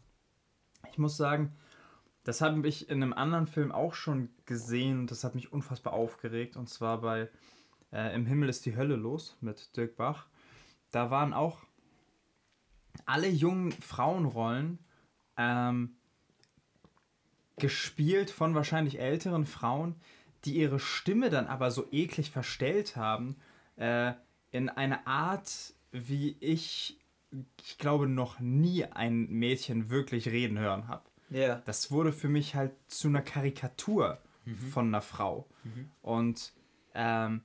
[0.91, 1.53] Ich muss sagen,
[2.25, 5.93] das habe ich in einem anderen Film auch schon gesehen und das hat mich unfassbar
[5.93, 6.57] aufgeregt.
[6.57, 7.29] Und zwar bei
[7.97, 10.27] äh, Im Himmel ist die Hölle los mit Dirk Bach.
[10.91, 11.65] Da waren auch
[13.07, 14.79] alle jungen Frauenrollen
[15.37, 15.97] ähm,
[17.57, 19.95] gespielt von wahrscheinlich älteren Frauen,
[20.45, 23.37] die ihre Stimme dann aber so eklig verstellt haben,
[23.77, 24.13] äh,
[24.51, 26.99] in eine Art, wie ich,
[27.63, 31.05] ich glaube, noch nie ein Mädchen wirklich reden hören habe.
[31.31, 31.57] Ja.
[31.65, 34.59] Das wurde für mich halt zu einer Karikatur Mhm.
[34.71, 35.49] von einer Frau.
[36.03, 36.53] Und
[36.95, 37.43] ähm,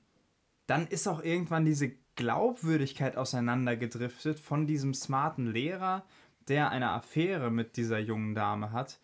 [0.66, 6.04] dann ist auch irgendwann diese Glaubwürdigkeit auseinandergedriftet von diesem smarten Lehrer,
[6.48, 9.00] der eine Affäre mit dieser jungen Dame hat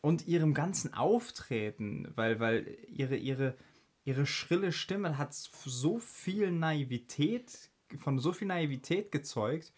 [0.00, 3.54] und ihrem ganzen Auftreten, weil, weil ihre, ihre,
[4.04, 9.72] ihre schrille Stimme hat so viel Naivität, von so viel Naivität gezeugt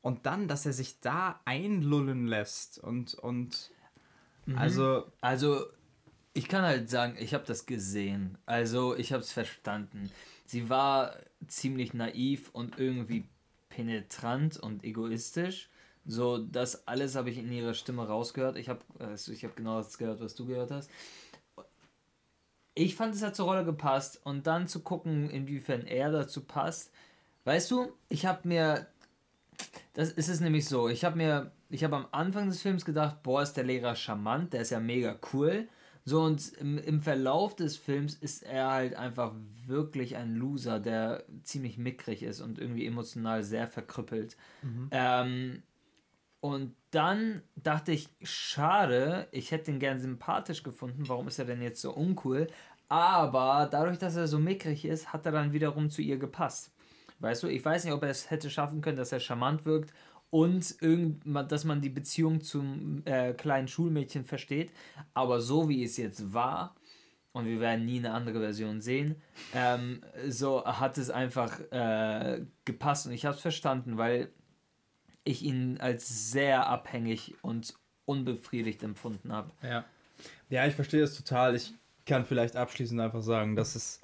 [0.00, 3.70] und dann, dass er sich da einlullen lässt und, und
[4.56, 5.66] also Also,
[6.34, 8.38] ich kann halt sagen, ich habe das gesehen.
[8.46, 10.10] Also, ich habe es verstanden.
[10.48, 11.14] Sie war
[11.46, 13.28] ziemlich naiv und irgendwie
[13.68, 15.68] penetrant und egoistisch.
[16.06, 18.56] So, das alles habe ich in ihrer Stimme rausgehört.
[18.56, 20.90] Ich habe also hab genau das gehört, was du gehört hast.
[22.74, 24.20] Ich fand, es hat zur Rolle gepasst.
[24.24, 26.92] Und dann zu gucken, inwiefern er dazu passt.
[27.44, 28.86] Weißt du, ich habe mir
[29.94, 30.88] das ist es nämlich so.
[30.88, 34.52] Ich habe mir, ich habe am Anfang des Films gedacht, boah, ist der Lehrer charmant,
[34.52, 35.68] der ist ja mega cool.
[36.08, 39.34] So und im, im Verlauf des Films ist er halt einfach
[39.66, 44.36] wirklich ein Loser, der ziemlich mickrig ist und irgendwie emotional sehr verkrüppelt.
[44.90, 45.62] Ähm,
[46.40, 51.60] und dann dachte ich, schade, ich hätte ihn gern sympathisch gefunden, warum ist er denn
[51.60, 52.46] jetzt so uncool?
[52.88, 56.72] Aber dadurch, dass er so mickrig ist, hat er dann wiederum zu ihr gepasst.
[57.18, 59.92] Weißt du, ich weiß nicht, ob er es hätte schaffen können, dass er charmant wirkt
[60.30, 64.72] und irgend, dass man die Beziehung zum äh, kleinen Schulmädchen versteht.
[65.14, 66.74] Aber so wie es jetzt war,
[67.32, 69.16] und wir werden nie eine andere Version sehen,
[69.54, 74.30] ähm, so hat es einfach äh, gepasst und ich habe es verstanden, weil
[75.24, 77.74] ich ihn als sehr abhängig und
[78.06, 79.50] unbefriedigt empfunden habe.
[79.62, 79.84] Ja.
[80.48, 81.54] Ja, ich verstehe das total.
[81.54, 81.74] Ich
[82.06, 84.00] kann vielleicht abschließend einfach sagen, dass es,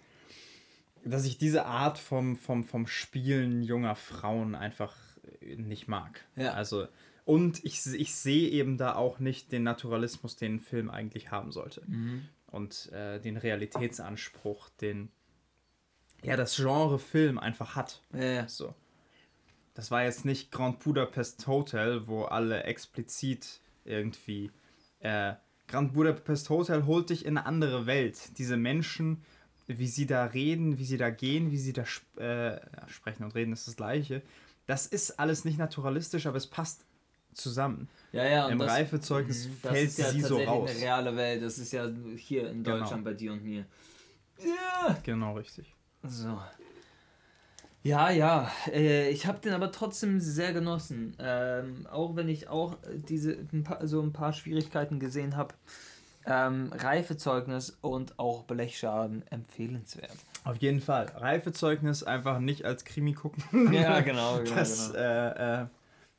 [1.04, 4.94] dass ich diese Art vom, vom, vom Spielen junger Frauen einfach
[5.56, 6.24] nicht mag.
[6.36, 6.52] Ja.
[6.52, 6.86] Also,
[7.24, 11.52] und ich, ich sehe eben da auch nicht den Naturalismus, den ein Film eigentlich haben
[11.52, 11.82] sollte.
[12.50, 15.10] Und äh, den Realitätsanspruch, den
[16.22, 18.02] ja das Genre Film einfach hat.
[18.12, 18.48] Ja.
[18.48, 18.74] So.
[19.74, 24.50] Das war jetzt nicht Grand Budapest Hotel, wo alle explizit irgendwie.
[25.00, 25.34] Äh,
[25.66, 28.38] Grand Budapest Hotel holt dich in eine andere Welt.
[28.38, 29.22] Diese Menschen,
[29.66, 33.24] wie sie da reden, wie sie da gehen, wie sie da sp äh, ja, sprechen
[33.24, 34.22] und reden, ist das gleiche.
[34.66, 36.84] Das ist alles nicht naturalistisch, aber es passt
[37.34, 37.88] zusammen.
[38.12, 40.70] Ja, ja, Im das- Reifezeugnis das fällt ist ja sie so raus.
[40.70, 41.42] eine reale Welt.
[41.42, 42.78] Das ist ja hier in Genau.
[42.78, 43.66] Deutschland bei dir und mir.
[44.38, 44.96] Ja.
[45.02, 45.74] Genau, richtig.
[46.02, 46.40] So.
[47.82, 48.50] Ja, ja.
[48.72, 51.14] Äh, ich habe den aber trotzdem sehr genossen.
[51.18, 53.36] Ähm, auch wenn ich auch diese
[53.82, 55.54] so ein paar Schwierigkeiten gesehen habe.
[56.26, 60.16] Ähm, Reifezeugnis und auch Blechschaden empfehlenswert.
[60.44, 61.06] Auf jeden Fall.
[61.16, 63.42] Reifezeugnis einfach nicht als Krimi gucken.
[63.72, 65.02] Ja, genau, genau, Das, genau.
[65.02, 65.66] Äh, äh,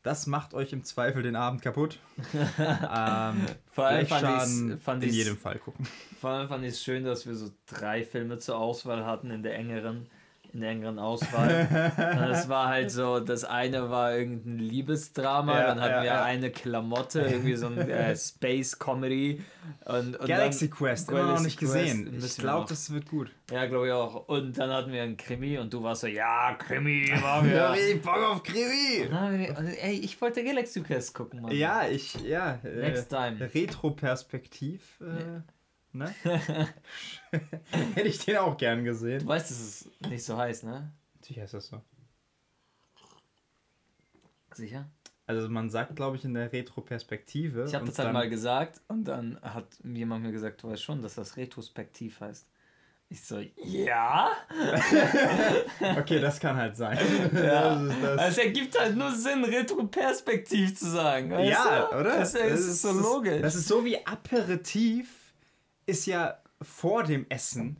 [0.01, 1.99] das macht euch im Zweifel den Abend kaputt.
[2.33, 5.87] ähm, Vor allem fand fand in jedem Fall gucken.
[6.19, 9.41] Vor allem fand ich es schön, dass wir so drei Filme zur Auswahl hatten in
[9.41, 10.07] der engeren,
[10.55, 11.67] in der engeren Auswahl.
[12.31, 16.23] Es war halt so, das eine war irgendein Liebesdrama, Ja, dann hatten ja, wir ja.
[16.23, 19.43] eine Klamotte, irgendwie so ein äh, Space Comedy.
[19.83, 22.23] Und, und Galaxy dann, Quest, immer noch nicht Quest gesehen.
[22.23, 23.31] Ich glaube, das wird gut.
[23.51, 24.29] Ja, glaube ich auch.
[24.29, 27.57] Und dann hatten wir einen Krimi und du warst so, ja, Krimi, machen wir.
[27.57, 29.09] Ja, richtig Bock auf Krimi.
[29.09, 31.51] Wir- und, Ey, ich wollte Galaxy Quest gucken, Mann.
[31.51, 32.59] Ja, ich, ja.
[32.63, 33.37] äh, Next time.
[33.53, 35.01] Retro-Perspektiv.
[35.01, 35.41] Äh,
[35.95, 36.13] ne?
[37.93, 39.25] Hätte ich den auch gern Du gesehen.
[39.25, 40.91] weißt, dass es nicht so heißt, ne?
[41.21, 41.81] Sicher ist das so.
[44.53, 44.89] Sicher?
[45.27, 47.65] Also man sagt, glaube ich, in der Retro-Perspektive.
[47.67, 51.01] Ich habe das halt mal gesagt und dann hat jemand mir gesagt, du weißt schon,
[51.01, 52.47] dass das Retrospektiv heißt.
[53.09, 54.31] Ich so, ja?
[55.99, 56.97] Okay, das kann halt sein.
[57.33, 57.75] Ja.
[57.85, 58.19] Das ist das.
[58.19, 61.31] Also es ergibt halt nur Sinn, Retroperspektiv zu sagen.
[61.31, 61.99] Weißt ja, du?
[61.99, 62.17] oder?
[62.17, 63.41] Das ist, das ist so logisch.
[63.41, 65.24] Das ist so wie Aperitif
[65.85, 67.77] ist ja vor dem Essen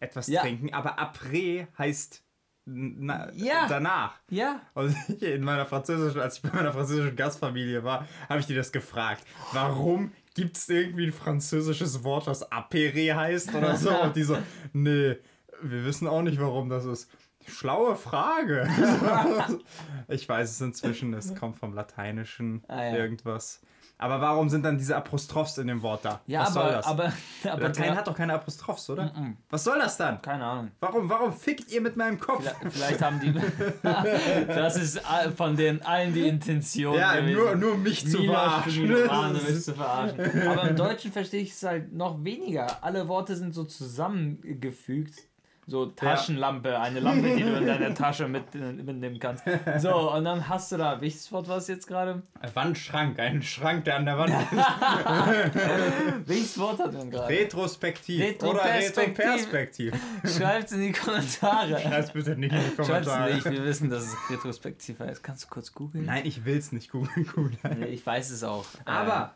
[0.00, 0.42] etwas Ja.
[0.42, 2.22] trinken, aber Après heißt
[2.68, 3.66] na, Ja.
[3.68, 4.18] danach.
[4.28, 4.60] Ja.
[4.74, 8.72] Und in meiner französischen, als ich bei meiner französischen Gastfamilie war, habe ich die das
[8.72, 9.24] gefragt.
[9.52, 13.90] Warum gibt es irgendwie ein französisches Wort, das Apéré heißt oder so?
[14.02, 14.36] Und die so,
[14.72, 15.16] nee,
[15.62, 17.08] wir wissen auch nicht, warum das ist.
[17.46, 18.68] Schlaue Frage.
[20.08, 22.96] ich weiß es inzwischen, es kommt vom Lateinischen Ah, ja.
[22.96, 23.60] irgendwas.
[23.98, 26.20] Aber warum sind dann diese Apostrophs in dem Wort da?
[26.26, 26.86] Ja, Was soll aber, das?
[26.86, 27.12] aber,
[27.44, 29.04] aber Latein hat doch keine Apostrophs, oder?
[29.04, 29.36] Mm-mm.
[29.48, 30.20] Was soll das dann?
[30.20, 30.70] keine Ahnung.
[30.80, 32.42] Warum, warum fickt ihr mit meinem Kopf?
[32.42, 33.32] Vielleicht, vielleicht haben die.
[34.48, 35.00] das ist
[35.36, 36.98] von den allen die Intention.
[36.98, 37.38] Ja, gewesen.
[37.38, 38.82] nur, nur mich zu verarschen.
[38.82, 40.42] Milovan, um mich zu verarschen.
[40.46, 42.82] Aber im Deutschen verstehe ich es halt noch weniger.
[42.84, 45.22] Alle Worte sind so zusammengefügt.
[45.68, 49.42] So Taschenlampe, eine Lampe, die du in deiner Tasche mit, mitnehmen kannst.
[49.78, 52.22] So, und dann hast du da, welches Wort war es jetzt gerade?
[52.54, 54.52] Wandschrank, ein Schrank, der an der Wand ist.
[56.26, 57.28] Welches Wort hat man gerade?
[57.28, 59.18] Retrospektiv oder Retroperspektiv.
[59.18, 59.94] Retroperspektiv.
[60.24, 61.80] Schreibt in die Kommentare.
[61.80, 63.34] Schreib's bitte nicht in die Kommentare.
[63.34, 65.24] nicht, wir wissen, dass es retrospektiv heißt.
[65.24, 66.04] Kannst du kurz googeln?
[66.04, 67.58] Nein, ich will's nicht googeln.
[67.76, 68.66] Nee, Ich weiß es auch.
[68.84, 69.34] Aber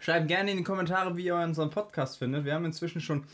[0.00, 2.44] schreibt gerne in die Kommentare, wie ihr unseren Podcast findet.
[2.44, 3.24] Wir haben inzwischen schon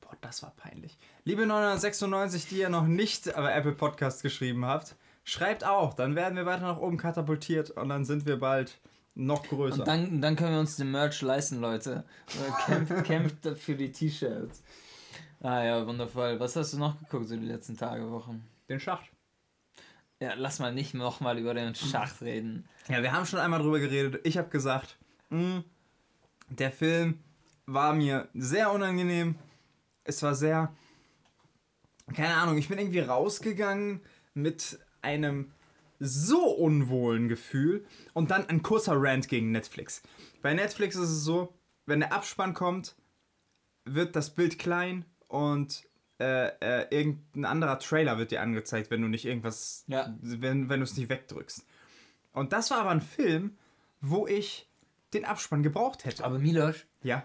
[0.00, 0.98] boah, das war peinlich.
[1.24, 6.36] Liebe 996, die ihr noch nicht aber Apple Podcast geschrieben habt, schreibt auch, dann werden
[6.36, 8.78] wir weiter nach oben katapultiert und dann sind wir bald
[9.14, 9.80] noch größer.
[9.80, 12.04] Und dann, dann können wir uns den Merch leisten, Leute.
[12.66, 14.62] Kämpft, kämpft für die T-Shirts.
[15.46, 16.40] Ah ja, wundervoll.
[16.40, 18.44] Was hast du noch geguckt so die letzten Tage, Wochen?
[18.68, 19.12] Den Schacht.
[20.18, 22.68] Ja, lass mal nicht nochmal über den Schacht reden.
[22.88, 24.20] Ja, wir haben schon einmal drüber geredet.
[24.24, 24.98] Ich habe gesagt,
[25.30, 25.62] mh,
[26.48, 27.20] der Film
[27.64, 29.36] war mir sehr unangenehm.
[30.02, 30.74] Es war sehr,
[32.12, 34.00] keine Ahnung, ich bin irgendwie rausgegangen
[34.34, 35.52] mit einem
[36.00, 40.02] so unwohlen Gefühl und dann ein kurzer Rant gegen Netflix.
[40.42, 41.54] Bei Netflix ist es so,
[41.84, 42.96] wenn der Abspann kommt,
[43.84, 45.84] wird das Bild klein und
[46.18, 50.14] äh, äh, irgendein anderer Trailer wird dir angezeigt, wenn du nicht irgendwas, Ja.
[50.22, 51.64] wenn, wenn du es nicht wegdrückst.
[52.32, 53.56] Und das war aber ein Film,
[54.00, 54.66] wo ich
[55.12, 56.24] den Abspann gebraucht hätte.
[56.24, 57.22] Aber Milosch, Ja.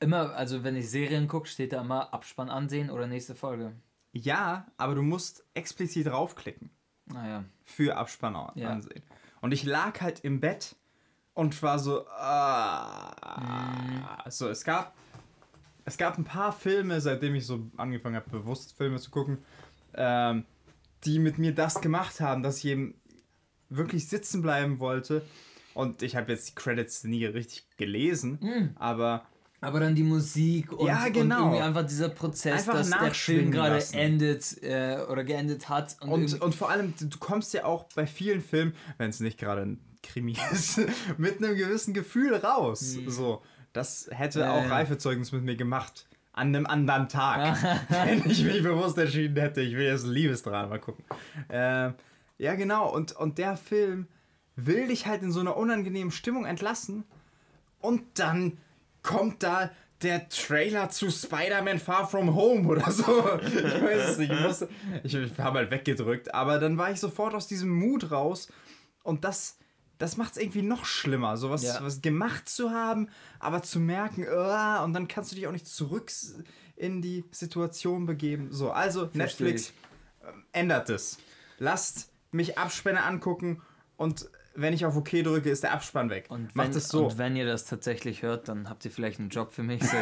[0.00, 3.72] immer, also wenn ich Serien gucke, steht da immer Abspann ansehen oder nächste Folge.
[4.12, 6.70] Ja, aber du musst explizit draufklicken
[7.06, 7.44] Naja.
[7.64, 8.70] für Abspann an- Ja.
[8.70, 9.02] ansehen.
[9.40, 10.74] Und ich lag halt im Bett
[11.34, 14.24] und war so, ah.
[14.30, 14.94] So, es gab,
[15.86, 19.38] es gab ein paar Filme, seitdem ich so angefangen habe, bewusst Filme zu gucken,
[19.94, 20.44] ähm,
[21.04, 22.94] die mit mir das gemacht haben, dass ich eben
[23.70, 25.22] wirklich sitzen bleiben wollte.
[25.74, 29.26] Und ich habe jetzt die Credits nie richtig gelesen, aber
[29.60, 31.36] Aber dann die Musik und, Ja, genau.
[31.36, 35.96] und irgendwie einfach dieser Prozess, Einfach dass der Film gerade endet äh, oder geendet hat.
[36.00, 39.20] Und, Und, und vor allem, du du kommst ja auch bei vielen Filmen, wenn es
[39.20, 40.80] nicht gerade ein Krimi ist,
[41.18, 42.96] mit einem gewissen Gefühl raus.
[43.06, 43.42] So,
[43.76, 44.70] das hätte Ja, auch.
[44.70, 46.06] Reifezeugnis mit mir gemacht.
[46.32, 47.56] An einem anderen Tag.
[47.88, 51.04] wenn ich mich bewusst entschieden hätte, ich will jetzt ein Liebesdrama gucken.
[51.48, 51.94] Ähm,
[52.38, 52.92] ja, genau.
[52.92, 54.06] Und, und der Film
[54.54, 57.04] will dich halt in so einer unangenehmen Stimmung entlassen.
[57.80, 58.58] Und dann
[59.02, 59.70] kommt da
[60.02, 63.04] der Trailer zu Spider-Man Far From Home oder so.
[63.42, 64.32] Ich weiß es nicht.
[64.32, 64.68] Ich, musste,
[65.02, 66.34] ich, ich habe halt weggedrückt.
[66.34, 68.48] Aber dann war ich sofort aus diesem Mut raus.
[69.02, 69.58] Und das,
[69.98, 71.36] das macht es irgendwie noch schlimmer.
[71.36, 71.78] So was, Ja.
[71.80, 75.66] was gemacht zu haben, aber zu merken, "Ah", und dann kannst du dich auch nicht
[75.66, 76.10] zurück
[76.76, 78.48] in die Situation begeben.
[78.52, 79.72] So, also Netflix
[80.26, 81.18] ähm, ändert es.
[81.58, 83.62] Lasst mich Abspänne angucken
[83.96, 84.28] und
[84.58, 86.26] wenn ich auf OK drücke, ist der Abspann weg.
[86.30, 87.06] Und wenn, Macht es so.
[87.08, 89.82] und wenn ihr das tatsächlich hört, dann habt ihr vielleicht einen Job für mich.
[89.82, 89.96] So,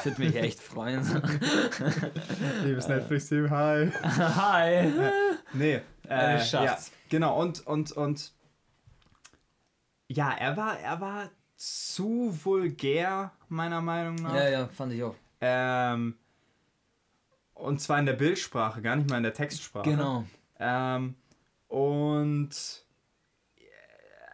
[0.00, 1.02] ich würde mich echt freuen.
[2.64, 3.90] Liebes Netflix-Team, hi.
[4.02, 4.92] Hi.
[5.52, 6.78] Nee, Eine äh, ja,
[7.10, 8.32] genau, und, und, und
[10.08, 14.34] ja, er war, er war zu vulgär, meiner Meinung nach.
[14.34, 15.14] Ja, ja, fand ich auch.
[15.40, 16.16] Ähm,
[17.54, 19.90] und zwar in der Bildsprache, gar nicht mal in der Textsprache.
[19.90, 20.24] Genau.
[20.58, 21.14] Ähm,
[21.68, 22.84] und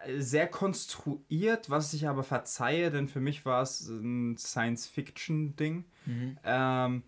[0.05, 5.85] äh, sehr konstruiert, was ich aber verzeihe, denn für mich war es ein Science-Fiction-Ding.
[6.07, 6.39] Mhm.
[6.45, 7.03] Ähm,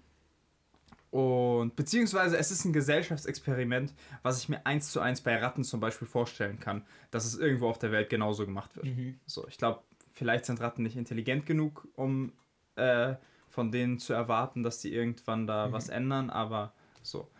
[1.16, 5.80] und beziehungsweise es ist ein Gesellschaftsexperiment, was ich mir eins zu eins bei Ratten zum
[5.80, 8.84] Beispiel vorstellen kann, dass es irgendwo auf der Welt genauso gemacht wird.
[8.84, 9.18] Mhm.
[9.24, 9.80] So, ich glaube,
[10.12, 12.34] vielleicht sind Ratten nicht intelligent genug, um
[12.74, 13.14] äh,
[13.48, 17.30] von denen zu erwarten, dass die irgendwann da was ändern, aber so.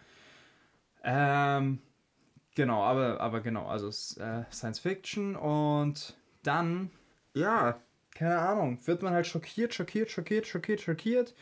[1.04, 1.80] Ähm,
[2.54, 6.90] genau, aber, aber genau, also es ist äh, Science Fiction und dann,
[7.34, 7.78] ja,
[8.14, 11.34] keine Ahnung, wird man halt schockiert, schockiert, schockiert, schockiert, schockiert.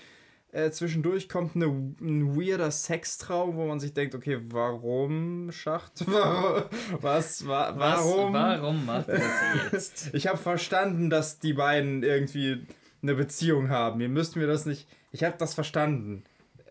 [0.54, 6.06] Äh, zwischendurch kommt eine, ein weirder Sextraum, wo man sich denkt, okay, warum Schacht?
[7.00, 7.44] Was?
[7.44, 8.32] Wa warum?
[8.32, 10.10] Was, warum macht er das jetzt?
[10.14, 12.68] ich habe verstanden, dass die beiden irgendwie
[13.02, 14.00] eine Beziehung haben.
[14.00, 14.86] Ihr müsst mir das nicht.
[15.10, 16.22] Ich habe das verstanden.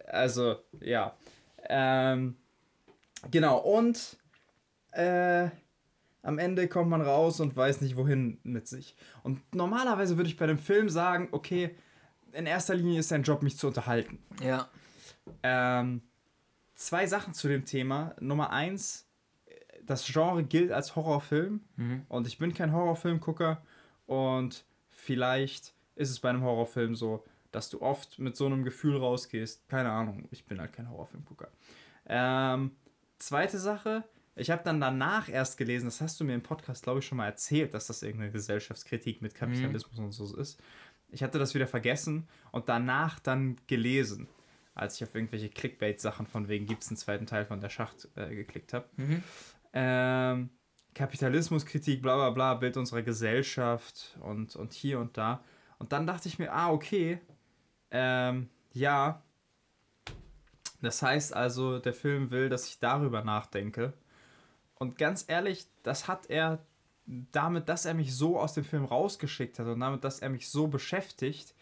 [0.08, 1.18] Also, ja.
[1.68, 2.38] Ähm,
[3.32, 4.16] genau, und
[4.92, 5.50] äh,
[6.22, 8.96] am Ende kommt man raus und weiß nicht, wohin mit sich.
[9.24, 11.76] Und normalerweise würde ich bei dem Film sagen, okay,
[12.34, 14.20] in erster Linie ist sein Job, mich zu unterhalten.
[14.42, 14.70] Ja.
[15.42, 16.02] Ähm,
[16.76, 18.16] zwei Sachen zu dem Thema.
[18.20, 19.08] Nummer eins,
[19.86, 22.06] das Genre gilt als Horrorfilm Mhm.
[22.10, 23.62] und ich bin kein Horrorfilmgucker
[24.06, 28.98] und vielleicht ist es bei einem Horrorfilm so, dass du oft mit so einem Gefühl
[28.98, 29.68] rausgehst.
[29.70, 31.50] Keine Ahnung, ich bin halt kein Horrorfilmgucker.
[32.08, 32.72] Ähm,
[33.20, 34.04] zweite Sache,
[34.36, 37.18] ich habe dann danach erst gelesen, das hast du mir im Podcast, glaube ich, schon
[37.20, 40.60] mal erzählt, dass das irgendeine Gesellschaftskritik mit Kapitalismus und so ist.
[41.14, 44.28] Ich hatte das wieder vergessen und danach dann gelesen,
[44.74, 48.10] als ich auf irgendwelche Clickbait-Sachen von wegen gibt es einen zweiten Teil von der Schacht
[48.16, 48.90] äh, geklickt habe.
[48.98, 49.24] Mhm.
[49.74, 50.50] Ähm,
[50.96, 55.44] Kapitalismuskritik, bla bla bla, Bild unserer Gesellschaft und, und hier und da.
[55.80, 57.20] Und dann dachte ich mir, ah, okay,
[57.92, 59.24] ähm, ja.
[60.82, 63.94] Das heißt also, der Film will, dass ich darüber nachdenke.
[64.76, 66.60] Und ganz ehrlich, das hat er
[67.06, 70.50] damit, dass er mich so aus dem Film rausgeschickt hat und damit, dass er mich
[70.50, 71.54] so beschäftigt,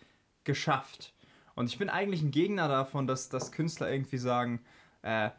[0.43, 1.13] geschafft.
[1.55, 4.61] Und ich bin eigentlich ein Gegner davon, dass, dass Künstler irgendwie sagen,
[5.01, 5.29] äh,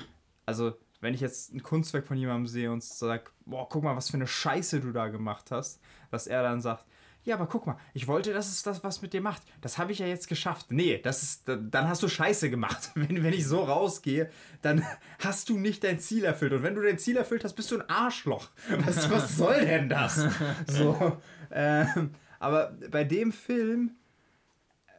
[0.46, 4.10] also wenn ich jetzt ein Kunstwerk von jemandem sehe und sage, boah, guck mal, was
[4.10, 6.84] für eine Scheiße du da gemacht hast, dass er dann sagt,
[7.24, 9.42] ja, aber guck mal, ich wollte, dass es das was mit dir macht.
[9.60, 10.66] Das habe ich ja jetzt geschafft.
[10.70, 12.90] Nee, das ist, dann hast du Scheiße gemacht.
[12.94, 14.30] Wenn, wenn ich so rausgehe,
[14.60, 14.84] dann
[15.20, 16.52] hast du nicht dein Ziel erfüllt.
[16.52, 18.50] Und wenn du dein Ziel erfüllt hast, bist du ein Arschloch.
[18.84, 20.26] Was, was soll denn das?
[20.66, 21.18] So,
[21.50, 23.92] ähm, aber bei dem Film,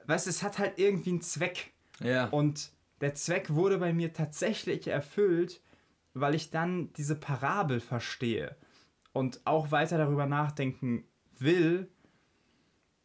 [0.05, 1.71] weißt du, es hat halt irgendwie einen Zweck.
[2.01, 2.27] Ja.
[2.27, 5.61] Und der Zweck wurde bei mir tatsächlich erfüllt,
[6.13, 8.55] weil ich dann diese Parabel verstehe
[9.13, 11.05] und auch weiter darüber nachdenken
[11.39, 11.89] will,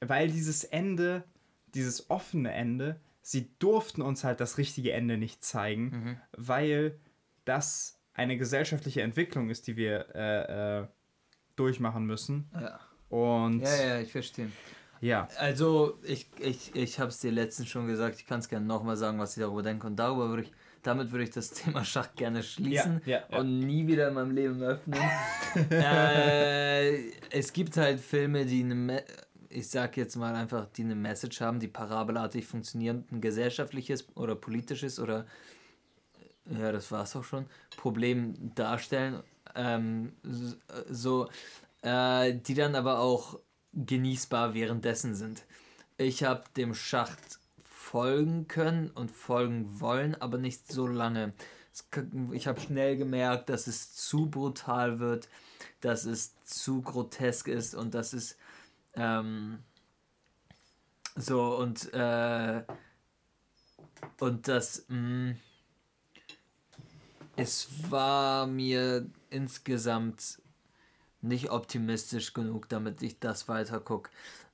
[0.00, 1.24] weil dieses Ende,
[1.74, 6.16] dieses offene Ende, sie durften uns halt das richtige Ende nicht zeigen, Mhm.
[6.36, 6.98] weil
[7.44, 10.86] das eine gesellschaftliche Entwicklung ist, die wir äh, äh,
[11.56, 12.50] durchmachen müssen.
[12.54, 12.80] ja.
[13.10, 14.48] Und Ja, ja, ich verstehe.
[15.00, 15.28] ja.
[15.38, 18.96] Also, ich, ich, ich habe es dir letztens schon gesagt, ich kann es gerne nochmal
[18.98, 19.86] sagen, was ich darüber denke.
[19.86, 23.38] Und darüber würde ich, damit würde ich das Thema Schach gerne schließen Ja, ja, ja.
[23.38, 25.00] und nie wieder in meinem Leben öffnen.
[25.70, 29.02] äh, es gibt halt Filme, die eine,
[29.50, 34.34] ich sag jetzt mal einfach, die eine Message haben, die parabelartig funktionieren, ein gesellschaftliches oder
[34.34, 35.26] politisches oder
[36.50, 39.22] ja, das war's auch schon, Problem darstellen,
[39.54, 40.12] ähm,
[40.88, 41.28] so,
[41.82, 43.38] äh, die dann aber auch
[43.74, 45.44] genießbar währenddessen sind.
[45.98, 51.32] Ich habe dem Schacht folgen können und folgen wollen, aber nicht so lange.
[52.32, 55.28] Ich habe schnell gemerkt, dass es zu brutal wird,
[55.80, 58.36] dass es zu grotesk ist und dass es
[58.98, 59.58] ähm,
[61.16, 62.62] so und äh,
[64.20, 65.34] und das mh,
[67.36, 70.40] es war mir insgesamt
[71.20, 74.10] nicht optimistisch genug, damit ich das weiter gucke.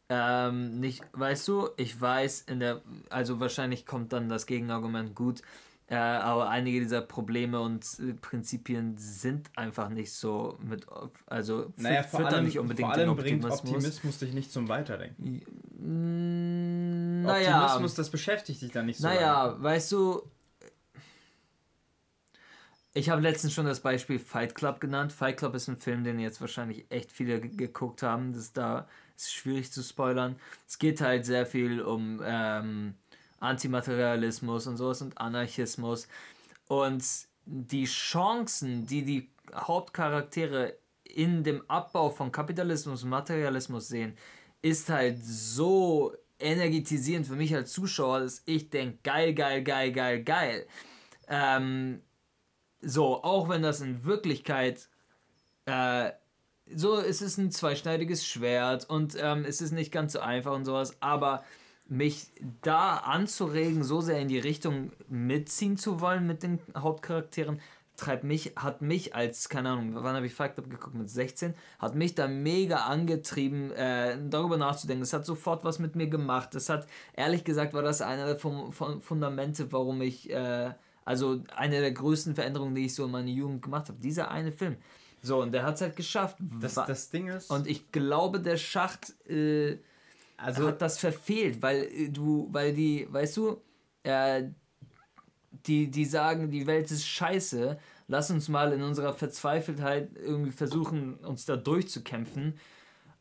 [0.08, 5.42] Ähm, nicht, weißt du, ich weiß in der, also wahrscheinlich kommt dann das Gegenargument gut,
[5.88, 10.86] äh, aber einige dieser Probleme und äh, Prinzipien sind einfach nicht so mit,
[11.26, 13.74] also Naja, vor allem, nicht unbedingt vor allem den bringt Optimismus.
[13.74, 15.42] Optimismus dich nicht zum Weiterdenken.
[15.78, 19.18] Mm, Naja, Optimismus, das beschäftigt dich dann nicht so lange.
[19.18, 20.22] naja, weißt du,
[22.96, 25.12] ich habe letztens schon das Beispiel Fight Club genannt.
[25.12, 28.32] Fight Club ist ein Film, den jetzt wahrscheinlich echt viele ge- geguckt haben.
[28.32, 30.36] Das ist da ist schwierig zu spoilern.
[30.68, 32.94] Es geht halt sehr viel um ähm,
[33.44, 36.08] Antimaterialismus und sowas und Anarchismus.
[36.66, 37.04] Und
[37.44, 44.16] die Chancen, die die Hauptcharaktere in dem Abbau von Kapitalismus und Materialismus sehen,
[44.62, 50.24] ist halt so energetisierend für mich als Zuschauer, dass ich denke, geil, geil, geil, geil,
[50.24, 50.66] geil.
[51.28, 52.00] Ähm,
[52.80, 54.88] so, auch wenn das in Wirklichkeit
[55.66, 56.10] äh,
[56.66, 60.64] so, es ist ein zweischneidiges Schwert und ähm, es ist nicht ganz so einfach und
[60.64, 61.44] sowas, aber
[61.86, 62.28] mich
[62.62, 67.60] da anzuregen, so sehr in die Richtung mitziehen zu wollen mit den Hauptcharakteren,
[67.96, 71.54] treibt mich, hat mich als, keine Ahnung, wann habe ich Fight Club geguckt, mit 16,
[71.78, 75.02] hat mich da mega angetrieben, äh, darüber nachzudenken.
[75.02, 76.54] Es hat sofort was mit mir gemacht.
[76.54, 80.72] Es hat, ehrlich gesagt, war das einer der Fun Fun Fundamente, warum ich, äh,
[81.04, 84.00] also eine der größten Veränderungen, die ich so in meiner Jugend gemacht habe.
[84.00, 84.76] Dieser eine Film.
[85.22, 86.36] So, und der hat es halt geschafft.
[86.60, 89.78] Das, das Ding ist, und ich glaube, der Schacht äh,
[90.44, 93.60] also hat das verfehlt, weil äh, du, weil die, weißt du,
[94.02, 94.44] äh,
[95.66, 97.78] die, die sagen, die Welt ist scheiße,
[98.08, 102.58] lass uns mal in unserer Verzweifeltheit irgendwie versuchen, uns da durchzukämpfen.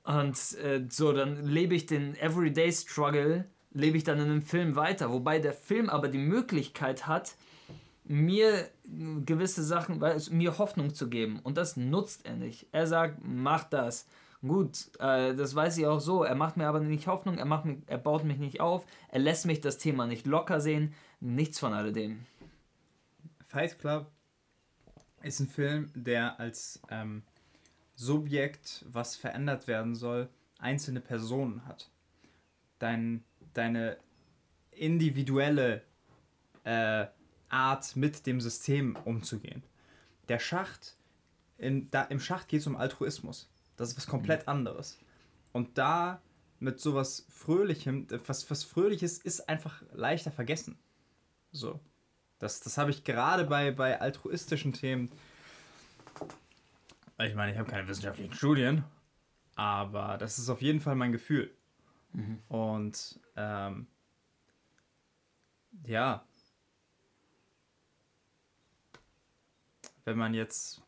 [0.04, 4.76] Und äh, so, dann lebe ich den Everyday Struggle, lebe ich dann in einem Film
[4.76, 5.10] weiter.
[5.10, 7.36] Wobei der Film aber die Möglichkeit hat,
[8.04, 8.70] mir
[9.26, 11.40] gewisse Sachen, mir Hoffnung zu geben.
[11.42, 12.68] Und das nutzt er nicht.
[12.74, 14.08] Er sagt, mach das.
[14.46, 16.24] Gut, äh, das weiß ich auch so.
[16.24, 19.20] Er macht mir aber nicht Hoffnung, er, macht mich, er baut mich nicht auf, er
[19.20, 20.94] lässt mich das Thema nicht locker sehen.
[21.22, 22.26] Nichts von alledem.
[23.46, 24.12] Fight Club
[25.22, 27.24] ist ein Film, der als ähm,
[27.96, 30.28] Subjekt, was verändert werden soll,
[30.60, 31.90] einzelne Personen hat.
[32.80, 33.24] Dein,
[33.54, 33.96] deine
[34.72, 35.84] individuelle
[36.66, 37.06] äh,
[37.48, 39.64] Art, mit dem System umzugehen.
[40.28, 40.98] Der Schacht,
[41.58, 43.53] in, da, im Schacht geht es um Altruismus.
[43.76, 45.00] Das ist was komplett anderes.
[45.52, 46.22] Und da
[46.60, 50.78] mit sowas Fröhlichem, was, was Fröhliches ist einfach leichter vergessen.
[51.52, 51.80] So.
[52.40, 55.12] Das, das habe ich gerade bei, bei altruistischen Themen.
[57.20, 58.84] Ich meine, ich habe keine wissenschaftlichen Studien,
[59.56, 61.52] aber das ist auf jeden Fall mein Gefühl.
[62.14, 62.40] Mhm.
[62.50, 63.88] Und ähm,
[65.86, 66.26] ja,
[70.06, 70.82] wenn man jetzt.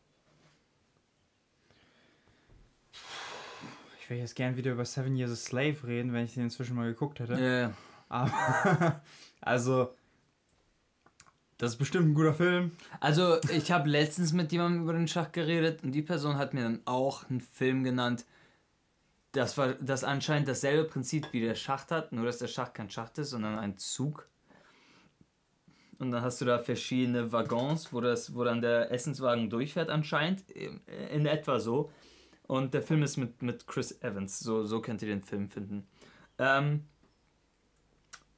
[4.06, 6.76] Ich will jetzt gern wieder über Seven Years a Slave reden, wenn ich den inzwischen
[6.76, 7.34] mal geguckt hätte.
[7.42, 7.72] Ja,
[8.08, 9.02] Aber,
[9.40, 9.92] also,
[11.58, 12.70] das ist bestimmt ein guter Film.
[13.00, 16.62] Also, ich habe letztens mit jemandem über den Schach geredet und die Person hat mir
[16.62, 18.26] dann auch einen Film genannt,
[19.32, 22.90] das, war, das anscheinend dasselbe Prinzip wie der Schacht hat, nur dass der Schacht kein
[22.90, 24.28] Schacht ist, sondern ein Zug.
[25.98, 30.48] Und dann hast du da verschiedene Waggons, wo, das, wo dann der Essenswagen durchfährt, anscheinend.
[30.52, 31.90] In etwa so.
[32.46, 34.38] Und der Film ist mit, mit Chris Evans.
[34.38, 35.86] So, so könnt ihr den Film finden.
[36.38, 36.84] Ähm,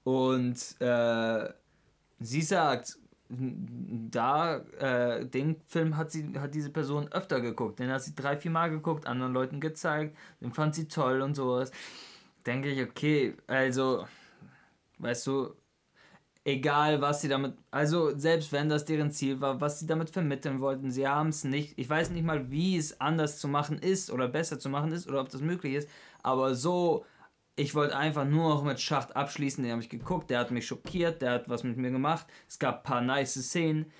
[0.04, 1.52] und äh,
[2.20, 2.98] sie sagt,
[3.28, 7.78] da, äh, den Film hat sie, hat diese Person öfter geguckt.
[7.78, 11.34] Den hat sie drei, vier Mal geguckt, anderen Leuten gezeigt, den fand sie toll und
[11.34, 11.70] sowas.
[12.46, 14.06] Denke ich, okay, also,
[14.98, 15.54] weißt du,
[16.44, 20.60] egal was sie damit, also selbst wenn das deren Ziel war, was sie damit vermitteln
[20.60, 24.10] wollten, sie haben es nicht, ich weiß nicht mal, wie es anders zu machen ist
[24.10, 25.88] oder besser zu machen ist oder ob das möglich ist,
[26.22, 27.04] aber so
[27.58, 29.64] ich wollte einfach nur noch mit Schacht abschließen.
[29.64, 32.26] Den habe ich geguckt, der hat mich schockiert, der hat was mit mir gemacht.
[32.46, 33.90] Es gab ein paar nice Szenen.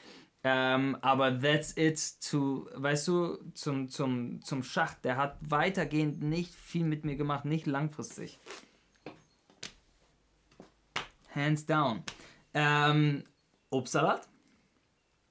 [0.44, 5.04] Ähm, aber that's it zu, weißt du, zum, zum, zum Schacht.
[5.04, 8.38] Der hat weitergehend nicht viel mit mir gemacht, nicht langfristig.
[11.34, 12.04] Hands down.
[12.60, 13.22] Ähm,
[13.70, 14.26] Obstsalat?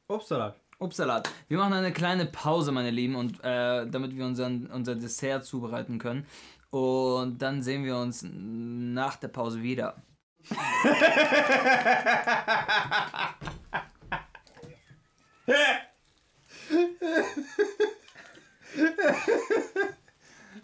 [0.08, 0.56] Obstsalat.
[0.80, 1.30] Obstsalat.
[1.50, 6.00] Wir machen eine kleine Pause, meine Lieben, und äh, damit wir unseren, unser Dessert zubereiten
[6.00, 6.26] können.
[6.70, 10.02] Und dann sehen wir uns nach der Pause wieder.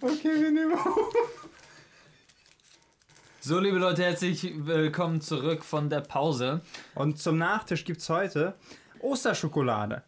[0.02, 1.50] Okay, wir nehmen auf.
[3.46, 6.62] So, liebe Leute, herzlich willkommen zurück von der Pause.
[6.96, 8.54] Und zum Nachtisch gibt es heute
[9.02, 10.02] Osterschokolade.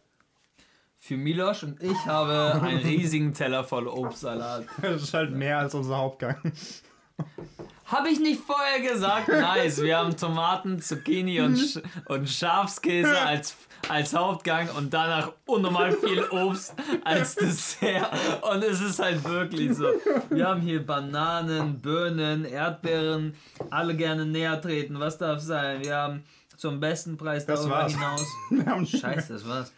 [0.96, 4.64] Für Milosch und ich habe einen riesigen Teller voll Obstsalat.
[4.80, 6.50] Das ist halt mehr als unser Hauptgang.
[7.86, 9.28] Habe ich nicht vorher gesagt?
[9.28, 9.80] Nice.
[9.80, 13.54] Wir haben Tomaten, Zucchini und, Sch und Schafskäse als,
[13.88, 16.74] als Hauptgang und danach unnormal viel Obst
[17.04, 18.10] als Dessert.
[18.42, 19.86] Und es ist halt wirklich so.
[20.30, 23.34] Wir haben hier Bananen, Birnen, Erdbeeren,
[23.70, 24.98] alle gerne näher treten.
[24.98, 25.84] Was darf sein?
[25.84, 26.24] Wir haben
[26.56, 27.94] zum besten Preis Das darüber war's.
[28.48, 28.90] hinaus.
[28.90, 29.72] Scheiße, das war's.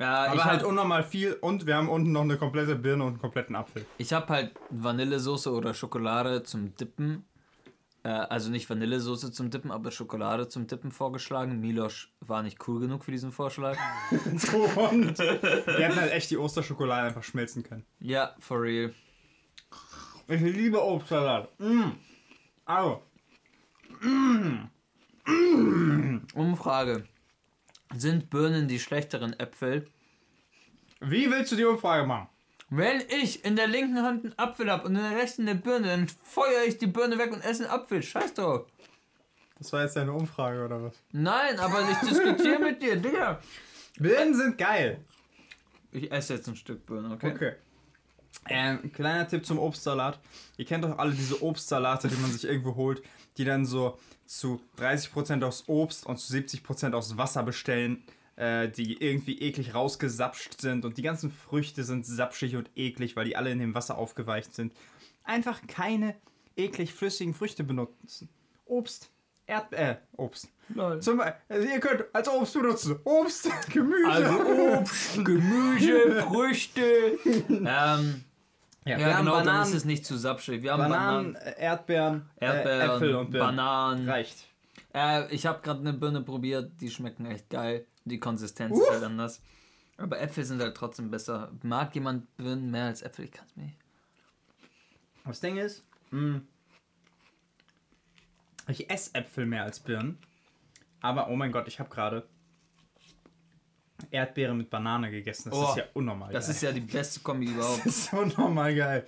[0.00, 3.10] Ja, Aber halt hab- unnormal viel und wir haben unten noch eine komplette Birne und
[3.14, 3.84] einen kompletten Apfel.
[3.98, 7.24] Ich habe halt Vanillesoße oder Schokolade zum Dippen.
[8.04, 11.58] Äh, also nicht Vanillesoße zum Dippen, aber Schokolade zum Dippen vorgeschlagen.
[11.58, 13.76] Milosch war nicht cool genug für diesen Vorschlag.
[14.12, 17.84] Und wir hätten halt echt die Osterschokolade einfach schmelzen können.
[17.98, 18.94] Ja, for real.
[20.28, 21.48] Ich liebe Obstsalat.
[21.58, 21.90] Mm.
[22.66, 23.02] Also,
[26.34, 27.04] Umfrage.
[27.96, 29.86] Sind Birnen die schlechteren Äpfel?
[31.00, 32.28] wie willst du die Umfrage machen?
[32.70, 35.86] Wenn ich in der linken Hand einen Apfel habe und in der rechten eine Birne,
[35.86, 38.02] dann feuere ich die Birne weg und esse einen Apfel.
[38.02, 38.66] Scheiß drauf.
[39.58, 40.94] Das war jetzt deine Umfrage oder was?
[41.12, 43.40] Nein, aber ich diskutiere mit dir, Digga.
[43.98, 45.02] Birnen sind geil.
[45.90, 47.32] Ich esse jetzt ein Stück Birne, okay?
[47.32, 47.52] Okay.
[48.48, 50.20] Ähm, kleiner Tipp zum Obstsalat.
[50.58, 53.02] Ihr kennt doch alle diese Obstsalate, die man sich irgendwo holt,
[53.36, 53.98] die dann so
[54.28, 58.04] zu 30% aus Obst und zu 70% aus Wasser bestellen,
[58.36, 63.24] äh, die irgendwie eklig rausgesapscht sind und die ganzen Früchte sind sapschig und eklig, weil
[63.24, 64.72] die alle in dem Wasser aufgeweicht sind.
[65.24, 66.14] Einfach keine
[66.56, 68.28] eklig flüssigen Früchte benutzen.
[68.66, 69.10] Obst
[69.48, 70.50] Erd äh, Obst.
[70.74, 71.00] Lol.
[71.00, 72.98] Zum, also ihr könnt als Obst benutzen.
[73.04, 74.06] Obst, Gemüse.
[74.06, 77.18] Also Obst, Gemüse, Früchte.
[77.48, 78.24] ähm,
[78.88, 80.62] ja, wir genau, haben dann Bananen, ist es nicht zu sapschig.
[80.62, 83.56] Wir haben Bananen, Bananen, äh, Erdbeeren, Erdbeeren, äh, Äpfel und Birnen.
[83.56, 84.08] Bananen.
[84.08, 84.46] Reicht.
[84.94, 87.86] Äh, ich habe gerade eine Birne probiert, die schmecken echt geil.
[88.04, 89.42] Die Konsistenz ist halt anders.
[89.98, 91.52] Aber Äpfel sind halt trotzdem besser.
[91.62, 93.26] Mag jemand Birnen mehr als Äpfel?
[93.26, 93.78] Ich kann es mir nicht.
[95.24, 96.40] Das Ding ist, mh,
[98.68, 100.18] ich esse Äpfel mehr als Birnen.
[101.00, 102.26] Aber oh mein Gott, ich habe gerade
[104.10, 105.50] Erdbeere mit Banane gegessen.
[105.50, 106.54] Das Oh, ist ja unnormal Das geil.
[106.54, 107.80] ist ja die beste Kombi überhaupt.
[107.84, 109.06] Das ist so normal geil.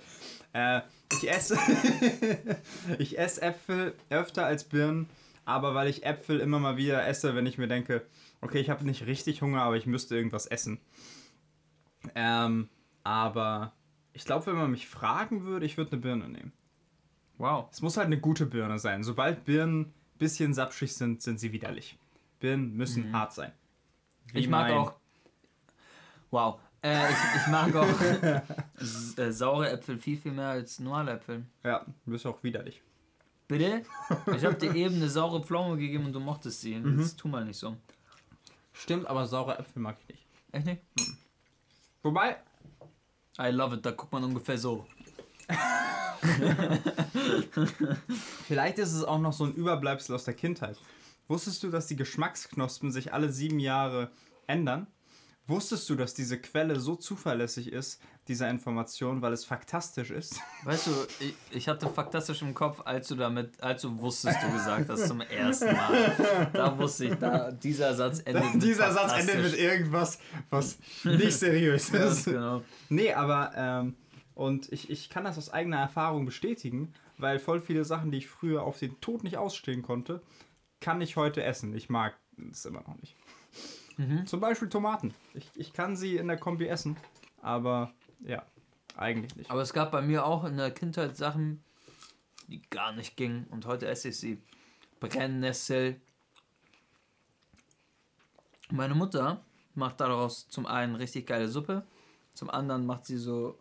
[0.53, 0.81] Äh,
[1.13, 1.57] ich esse
[2.99, 5.07] ich esse Äpfel öfter als Birnen,
[5.45, 8.05] aber weil ich Äpfel immer mal wieder esse, wenn ich mir denke,
[8.41, 10.79] okay, ich habe nicht richtig Hunger, aber ich müsste irgendwas essen.
[12.15, 12.69] Ähm,
[13.03, 13.73] aber
[14.13, 16.51] ich glaube, wenn man mich fragen würde, ich würde eine Birne nehmen.
[17.37, 17.67] Wow.
[17.71, 19.03] Es muss halt eine gute Birne sein.
[19.03, 21.97] Sobald Birnen ein bisschen sapschig sind, sind sie widerlich.
[22.39, 23.51] Birnen müssen hart sein.
[24.27, 24.39] Wie Mhm.
[24.39, 24.93] Ich mag mein- auch.
[26.31, 26.59] Wow.
[26.83, 27.87] Äh, ich, ich mag auch
[29.19, 31.45] äh, saure Äpfel viel, viel mehr als normale Äpfel.
[31.63, 32.81] Ja, du bist auch widerlich.
[33.47, 33.83] Bitte?
[34.35, 36.75] Ich habe dir eben eine saure Pflaume gegeben und du mochtest sie.
[36.75, 36.97] Mhm.
[36.97, 37.75] Das tu mal nicht so.
[38.73, 40.25] Stimmt, aber saure Äpfel mag ich nicht.
[40.53, 40.81] Echt nicht?
[42.01, 42.37] Wobei,
[43.39, 44.87] I love it, da guckt man ungefähr so.
[48.47, 50.77] Vielleicht ist es auch noch so ein Überbleibsel aus der Kindheit.
[51.27, 54.11] Wusstest du, dass die Geschmacksknospen sich alle sieben Jahre
[54.47, 54.87] ändern?
[55.47, 60.39] Wusstest du, dass diese Quelle so zuverlässig ist, dieser Information, weil es faktastisch ist?
[60.63, 64.51] Weißt du, ich, ich hatte faktastisch im Kopf, als du damit, als du wusstest, du
[64.51, 66.49] gesagt hast zum ersten Mal.
[66.53, 70.19] Da wusste ich, da, dieser Satz endet mit Dieser Satz endet mit irgendwas,
[70.49, 72.25] was nicht seriös ist.
[72.25, 72.61] genau.
[72.89, 73.95] Nee, aber, ähm,
[74.35, 78.29] und ich, ich kann das aus eigener Erfahrung bestätigen, weil voll viele Sachen, die ich
[78.29, 80.21] früher auf den Tod nicht ausstehen konnte,
[80.81, 81.73] kann ich heute essen.
[81.73, 82.15] Ich mag
[82.51, 83.15] es immer noch nicht.
[84.25, 85.13] Zum Beispiel Tomaten.
[85.33, 86.97] Ich, ich kann sie in der Kombi essen,
[87.41, 88.43] aber ja,
[88.97, 89.51] eigentlich nicht.
[89.51, 91.63] Aber es gab bei mir auch in der Kindheit Sachen,
[92.47, 94.41] die gar nicht gingen und heute esse ich sie.
[94.99, 95.99] Brennnessel.
[98.69, 99.43] Meine Mutter
[99.75, 101.85] macht daraus zum einen richtig geile Suppe,
[102.33, 103.57] zum anderen macht sie so.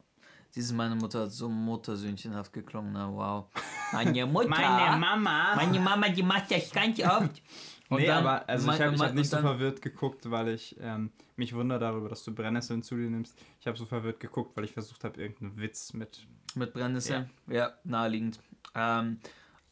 [0.55, 3.47] Diese meine Mutter hat so muttersöhnchenhaft geklungen, na wow.
[3.93, 4.49] Meine Mutter.
[4.97, 5.55] Mama!
[5.57, 7.43] Meine Mama, die macht das ganz oft.
[7.89, 11.11] Und nee, dann aber also ich habe hab nicht so verwirrt geguckt, weil ich ähm,
[11.37, 13.37] mich wundere darüber, dass du Brennnesseln zu dir nimmst.
[13.61, 16.25] Ich habe so verwirrt geguckt, weil ich versucht habe, irgendeinen Witz mit.
[16.55, 17.31] Mit Brennnesseln?
[17.49, 18.39] Ja, naheliegend.
[18.77, 19.19] Ähm,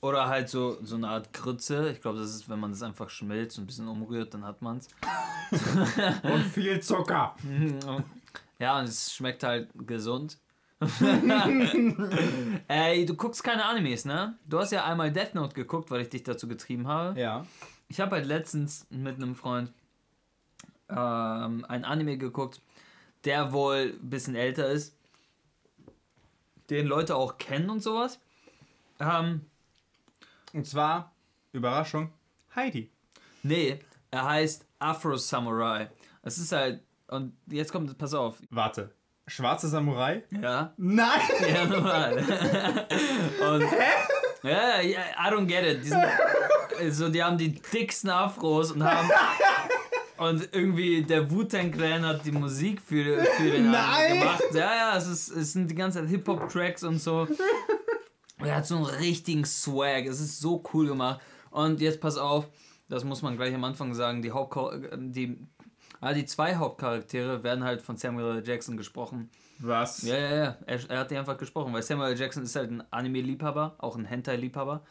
[0.00, 1.90] oder halt so, so eine Art Grütze.
[1.90, 4.62] Ich glaube, das ist, wenn man das einfach schmilzt und ein bisschen umrührt, dann hat
[4.62, 4.88] man es.
[6.22, 7.34] Und viel Zucker!
[8.60, 10.36] Ja, und es schmeckt halt gesund.
[12.68, 14.38] Ey, du guckst keine Animes, ne?
[14.46, 17.18] Du hast ja einmal Death Note geguckt, weil ich dich dazu getrieben habe.
[17.18, 17.46] Ja.
[17.88, 19.72] Ich habe halt letztens mit einem Freund
[20.88, 22.60] ähm, ein Anime geguckt,
[23.24, 24.94] der wohl ein bisschen älter ist,
[26.70, 28.20] den Leute auch kennen und sowas.
[29.00, 29.42] Ähm,
[30.52, 31.12] Und zwar,
[31.52, 32.12] Überraschung,
[32.54, 32.90] Heidi.
[33.42, 33.78] nee,
[34.10, 35.90] er heißt Afro Samurai.
[36.22, 38.40] Es ist halt, und jetzt kommt, pass auf.
[38.50, 38.94] Warte.
[39.28, 40.22] Schwarze Samurai?
[40.30, 41.20] Ja, Nein!
[41.54, 42.16] ja, normal.
[43.52, 43.64] und,
[44.42, 45.84] ja, ja, I don't get it.
[45.84, 46.04] Die, sind,
[46.78, 49.08] also, die haben die dicksten Afros und haben.
[50.18, 54.18] Und irgendwie der Wu-Tang Clan hat die Musik für, für den Nein!
[54.18, 54.42] Gemacht.
[54.52, 57.28] Ja, ja, es, ist, es sind die ganze Zeit Hip-Hop-Tracks und so.
[58.40, 60.06] Und er hat so einen richtigen Swag.
[60.06, 61.20] Es ist so cool gemacht.
[61.50, 62.48] Und jetzt pass auf,
[62.88, 65.38] das muss man gleich am Anfang sagen, die Hauptchar die,
[66.00, 68.46] ah, die zwei Hauptcharaktere werden halt von Samuel L.
[68.46, 69.30] Jackson gesprochen.
[69.60, 70.02] Was?
[70.02, 70.56] Ja, ja, ja.
[70.66, 72.18] Er, er hat die einfach gesprochen, weil Samuel L.
[72.18, 74.82] Jackson ist halt ein Anime-Liebhaber, auch ein Hentai-Liebhaber.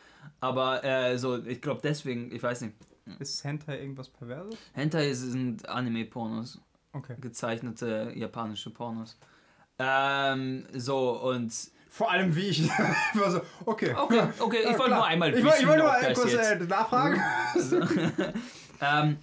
[0.41, 2.74] Aber äh, so, ich glaube deswegen, ich weiß nicht.
[3.20, 4.60] Ist Hentai irgendwas Perverses?
[4.74, 6.60] Hentai sind Anime-Pornos,
[6.91, 7.16] Okay.
[7.22, 9.18] gezeichnete japanische Pornos.
[9.80, 11.53] Ähm, so und.
[11.89, 12.68] Vor allem wie ich.
[13.14, 13.95] war so, okay.
[13.95, 17.22] Okay, okay, ich Ja, wollte nur einmal Ich wollte ich wollte nur kurz äh, nachfragen.
[18.80, 19.18] Ähm,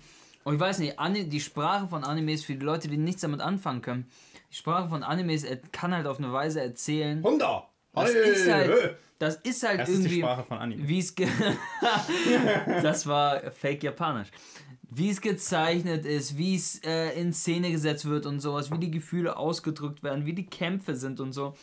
[0.45, 0.97] und ich weiß nicht,
[1.33, 4.07] die Sprache von Animes, für die Leute, die nichts damit anfangen können,
[4.51, 7.23] die Sprache von Animes er- kann halt auf eine Weise erzählen.
[7.25, 7.69] Hunder!
[7.95, 10.89] Das ist halt, das ist halt Das ist die irgendwie, Sprache von Anime.
[10.89, 11.29] wie es, ge
[12.83, 14.29] das war fake japanisch,
[14.91, 18.91] wie es gezeichnet ist, wie es äh, in Szene gesetzt wird und sowas, wie die
[18.91, 21.55] Gefühle ausgedrückt werden, wie die Kämpfe sind und so.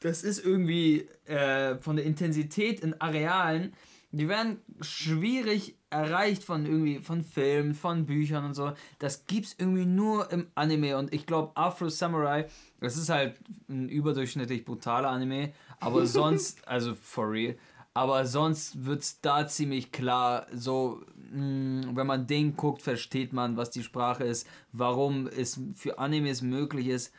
[0.00, 3.74] Das ist irgendwie äh, von der Intensität in Arealen,
[4.12, 8.72] die werden schwierig erreicht von irgendwie von Filmen, von Büchern und so.
[8.98, 12.46] Das gibt's irgendwie nur im Anime und ich glaube Afro Samurai,
[12.80, 13.38] das ist halt
[13.68, 17.56] ein überdurchschnittlich brutaler Anime, aber sonst, also for real.
[17.94, 21.00] Aber sonst wird es da ziemlich klar, so,
[21.32, 26.42] mh, wenn man den guckt, versteht man, was die Sprache ist, warum es für Animes
[26.42, 27.14] möglich ist,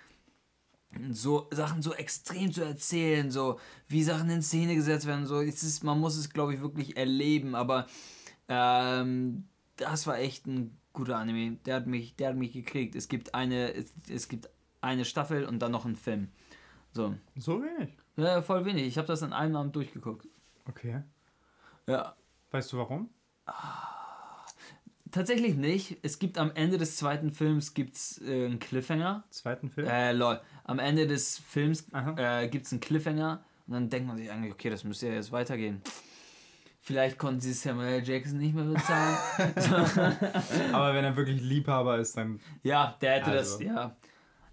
[1.12, 5.64] so Sachen so extrem zu erzählen, so wie Sachen in Szene gesetzt werden, so es
[5.64, 7.88] ist, man muss es glaube ich wirklich erleben, aber
[8.50, 11.58] ähm, das war echt ein guter Anime.
[11.66, 12.96] Der hat mich, der hat mich gekriegt.
[12.96, 14.50] Es gibt eine, es, es gibt
[14.82, 16.30] eine Staffel und dann noch einen Film.
[16.92, 17.16] So.
[17.36, 17.96] So wenig.
[18.16, 18.88] Ja, voll wenig.
[18.88, 20.28] Ich habe das in einem Abend durchgeguckt.
[20.68, 21.04] Okay.
[21.88, 22.16] Ja.
[22.52, 23.10] Weißt du warum?
[25.12, 25.98] Tatsächlich nicht.
[26.02, 29.24] Es gibt am Ende des zweiten Films gibt's äh, einen Cliffhanger.
[29.30, 29.88] Zweiten Film?
[29.88, 30.42] Äh, lol.
[30.64, 32.42] Am Ende des Films Aha.
[32.42, 35.14] äh, gibt es einen Cliffhanger und dann denkt man sich eigentlich, okay, das müsste ja
[35.14, 35.82] jetzt weitergehen.
[36.88, 39.18] Vielleicht konnten sie Samuel Jackson nicht mehr bezahlen.
[40.72, 42.40] Aber wenn er wirklich Liebhaber ist, dann.
[42.64, 43.60] ja, der hätte Also.
[43.60, 43.98] das, ja.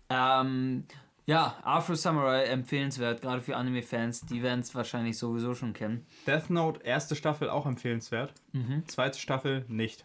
[0.08, 0.84] Ähm,
[1.26, 6.06] ja, Afro Samurai empfehlenswert, gerade für Anime-Fans, die werden es wahrscheinlich sowieso schon kennen.
[6.26, 8.34] Death Note, erste Staffel auch empfehlenswert.
[8.50, 8.82] Mhm.
[8.88, 10.04] Zweite Staffel nicht.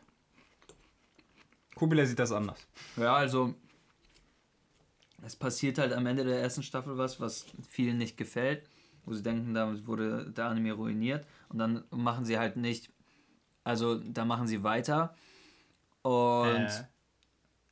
[1.74, 2.60] Kubila sieht das anders.
[2.96, 3.56] Ja, also
[5.26, 8.70] es passiert halt am Ende der ersten Staffel was, was vielen nicht gefällt,
[9.06, 12.92] wo sie denken, damit wurde der Anime ruiniert und dann machen sie halt nicht,
[13.64, 15.16] also da machen sie weiter
[16.02, 16.86] und Äh,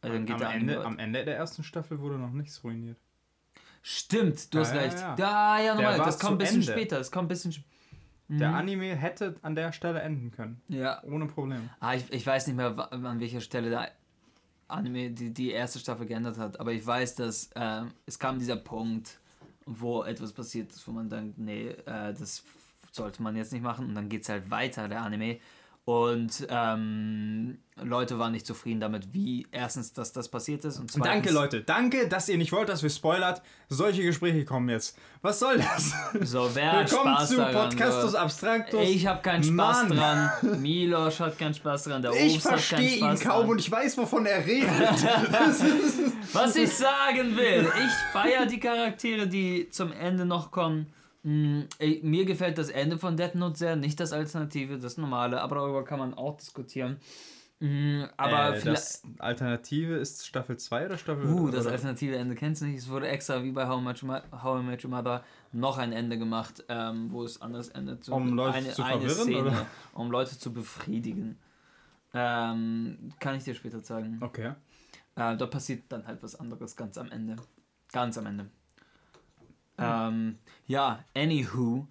[0.01, 2.97] also dann geht am, der Ende, am Ende der ersten Staffel wurde noch nichts ruiniert.
[3.81, 4.97] Stimmt, du hast Ja, ja, recht.
[4.99, 5.15] ja.
[5.17, 6.71] Ja, ja, nochmal, das kommt ein bisschen Ende.
[6.73, 7.65] später, das kommt ein bisschen sp-
[8.29, 8.55] Der Mhm.
[8.55, 10.61] Anime hätte an der Stelle enden können.
[10.67, 11.69] Ja, Ohne Probleme.
[11.79, 13.91] ah, ich, ich weiß nicht mehr, an welcher Stelle der
[14.67, 18.57] Anime die, die erste Staffel geändert hat, aber ich weiß, dass ähm, es kam dieser
[18.57, 19.19] Punkt,
[19.65, 22.43] wo etwas passiert ist, wo man denkt, nee, äh, das
[22.97, 25.37] sollte man jetzt nicht machen und dann geht es halt weiter, der Anime.
[25.85, 31.13] Und ähm, Leute waren nicht zufrieden damit, wie erstens, dass das passiert ist und zweitens,
[31.13, 31.61] Danke, Leute.
[31.61, 33.41] Danke, dass ihr nicht wollt, dass wir spoilert.
[33.69, 34.97] Solche Gespräche kommen jetzt.
[35.21, 35.93] Was soll das?
[36.29, 37.69] So, wer Willkommen Spaß zu daran?
[37.69, 38.15] Podcastus.
[38.15, 38.81] Abstractus.
[38.83, 39.97] Ich habe keinen Spaß Mann.
[39.97, 40.61] dran.
[40.61, 42.01] Milos hat keinen Spaß dran.
[42.01, 43.49] Der Ich Obst hat keinen verstehe ihn kaum dran.
[43.51, 44.69] und ich weiß, wovon er redet.
[46.33, 50.87] Was ich sagen will, ich feiere die Charaktere, die zum Ende noch kommen.
[51.23, 51.61] Mm,
[52.01, 55.83] Mir gefällt das Ende von Death Note sehr, nicht das Alternative, das Normale, aber darüber
[55.83, 56.97] kann man auch diskutieren.
[57.59, 62.61] Mm, Aber äh, das Alternative ist Staffel 2 oder Staffel Uh, das alternative Ende kennst
[62.61, 62.77] du nicht.
[62.77, 65.91] Es wurde extra wie bei How, Much Ma How I Met Your Mother noch ein
[65.91, 68.03] Ende gemacht, ähm, wo es anders endet.
[68.03, 69.65] So Um Leute zu verwirren, oder?
[69.95, 71.39] um Leute zu befriedigen.
[72.13, 74.19] Ähm, kann ich dir später zeigen.
[74.21, 74.53] Okay.
[75.15, 77.37] Äh, da passiert dann halt was anderes ganz am Ende.
[77.91, 78.51] Ganz am Ende.
[79.77, 81.87] Ähm, ja, anywho.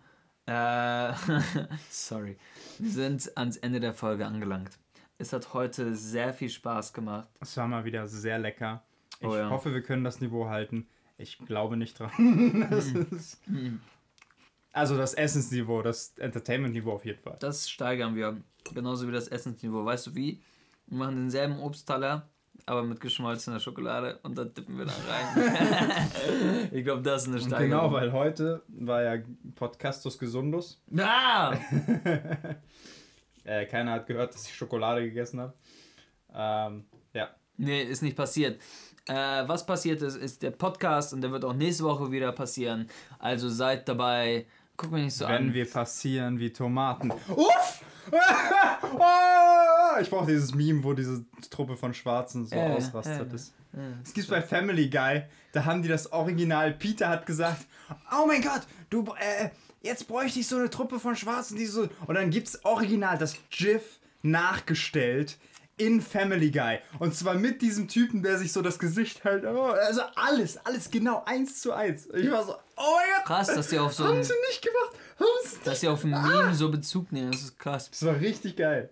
[0.46, 1.12] Äh,
[1.90, 2.38] sorry.
[2.78, 4.78] Wir sind ans Ende der Folge angelangt.
[5.18, 7.28] Es hat heute sehr viel Spaß gemacht.
[7.40, 8.84] Es war mal wieder sehr lecker.
[9.20, 9.48] Ich Oh ja.
[9.50, 10.88] hoffe, wir können das Niveau halten.
[11.18, 12.66] Ich glaube nicht dran.
[12.70, 13.40] das ist
[14.72, 17.38] also das Essensniveau, das Entertainment-Niveau auf jeden Fall.
[17.40, 18.42] Das steigern wir.
[18.74, 19.86] Genauso wie das Essensniveau.
[19.86, 20.42] Weißt du wie?
[20.86, 22.28] Wir machen denselben Obstteller,
[22.64, 26.68] aber mit geschmolzener Schokolade und da tippen wir dann rein.
[26.72, 27.70] ich glaube, das ist eine Und Steigerung.
[27.70, 29.22] genau, weil heute war ja
[29.54, 30.80] Podcastus Gesundus.
[30.98, 31.54] Ah!
[33.44, 35.54] Äh, keiner hat gehört, dass ich Schokolade gegessen habe.
[36.34, 37.28] Ähm, ja.
[37.56, 38.60] Nee, ist nicht passiert.
[39.06, 39.14] Äh,
[39.46, 42.88] was passiert ist, ist der Podcast und der wird auch nächste Woche wieder passieren.
[43.20, 44.46] Also seid dabei.
[44.76, 45.54] Guck mich nicht so Wenn an.
[45.54, 47.12] wir passieren wie Tomaten.
[47.12, 47.84] Uff!
[48.12, 49.98] Ah!
[50.00, 53.18] ich brauche dieses Meme, wo diese Truppe von Schwarzen so Ja, ausrastet.
[53.18, 53.80] ja, Das ja.
[54.02, 56.72] Es gibt's bei Family Guy, da haben die das Original.
[56.72, 57.64] Peter hat gesagt,
[58.12, 59.50] oh mein Gott, du, äh,
[59.82, 61.88] jetzt bräuchte ich so eine Truppe von Schwarzen, die so...
[62.06, 63.82] Und dann gibt's original das GIF
[64.22, 65.36] nachgestellt
[65.78, 66.78] in Family Guy.
[67.00, 69.44] Und zwar mit diesem Typen, der sich so das Gesicht hält.
[69.44, 72.08] Oh, Also alles, alles genau eins zu eins.
[72.14, 74.96] Ich war so, oh mein Gott, Krass, dass die auf so haben sie nicht gemacht.
[75.18, 77.32] Sie dass die auf ein Meme so Bezug nehmen.
[77.32, 77.90] Das ist krass.
[77.90, 78.90] Das war richtig geil.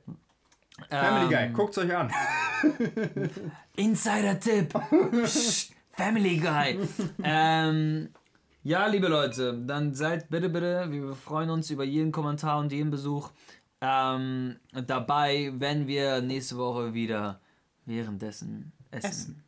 [0.89, 2.11] Family Guy, Ähm, guckt's euch an.
[3.77, 4.73] Insider-Tipp.
[5.93, 6.79] Family Guy.
[7.23, 8.09] ähm,
[8.65, 12.91] ja, liebe Leute, dann seid bitte, bitte, wir freuen uns über jeden Kommentar und jeden
[12.91, 13.31] Besuch
[13.81, 14.57] ähm,
[14.87, 17.41] dabei, wenn wir nächste Woche wieder
[17.85, 19.07] währenddessen essen.
[19.11, 19.44] Essen.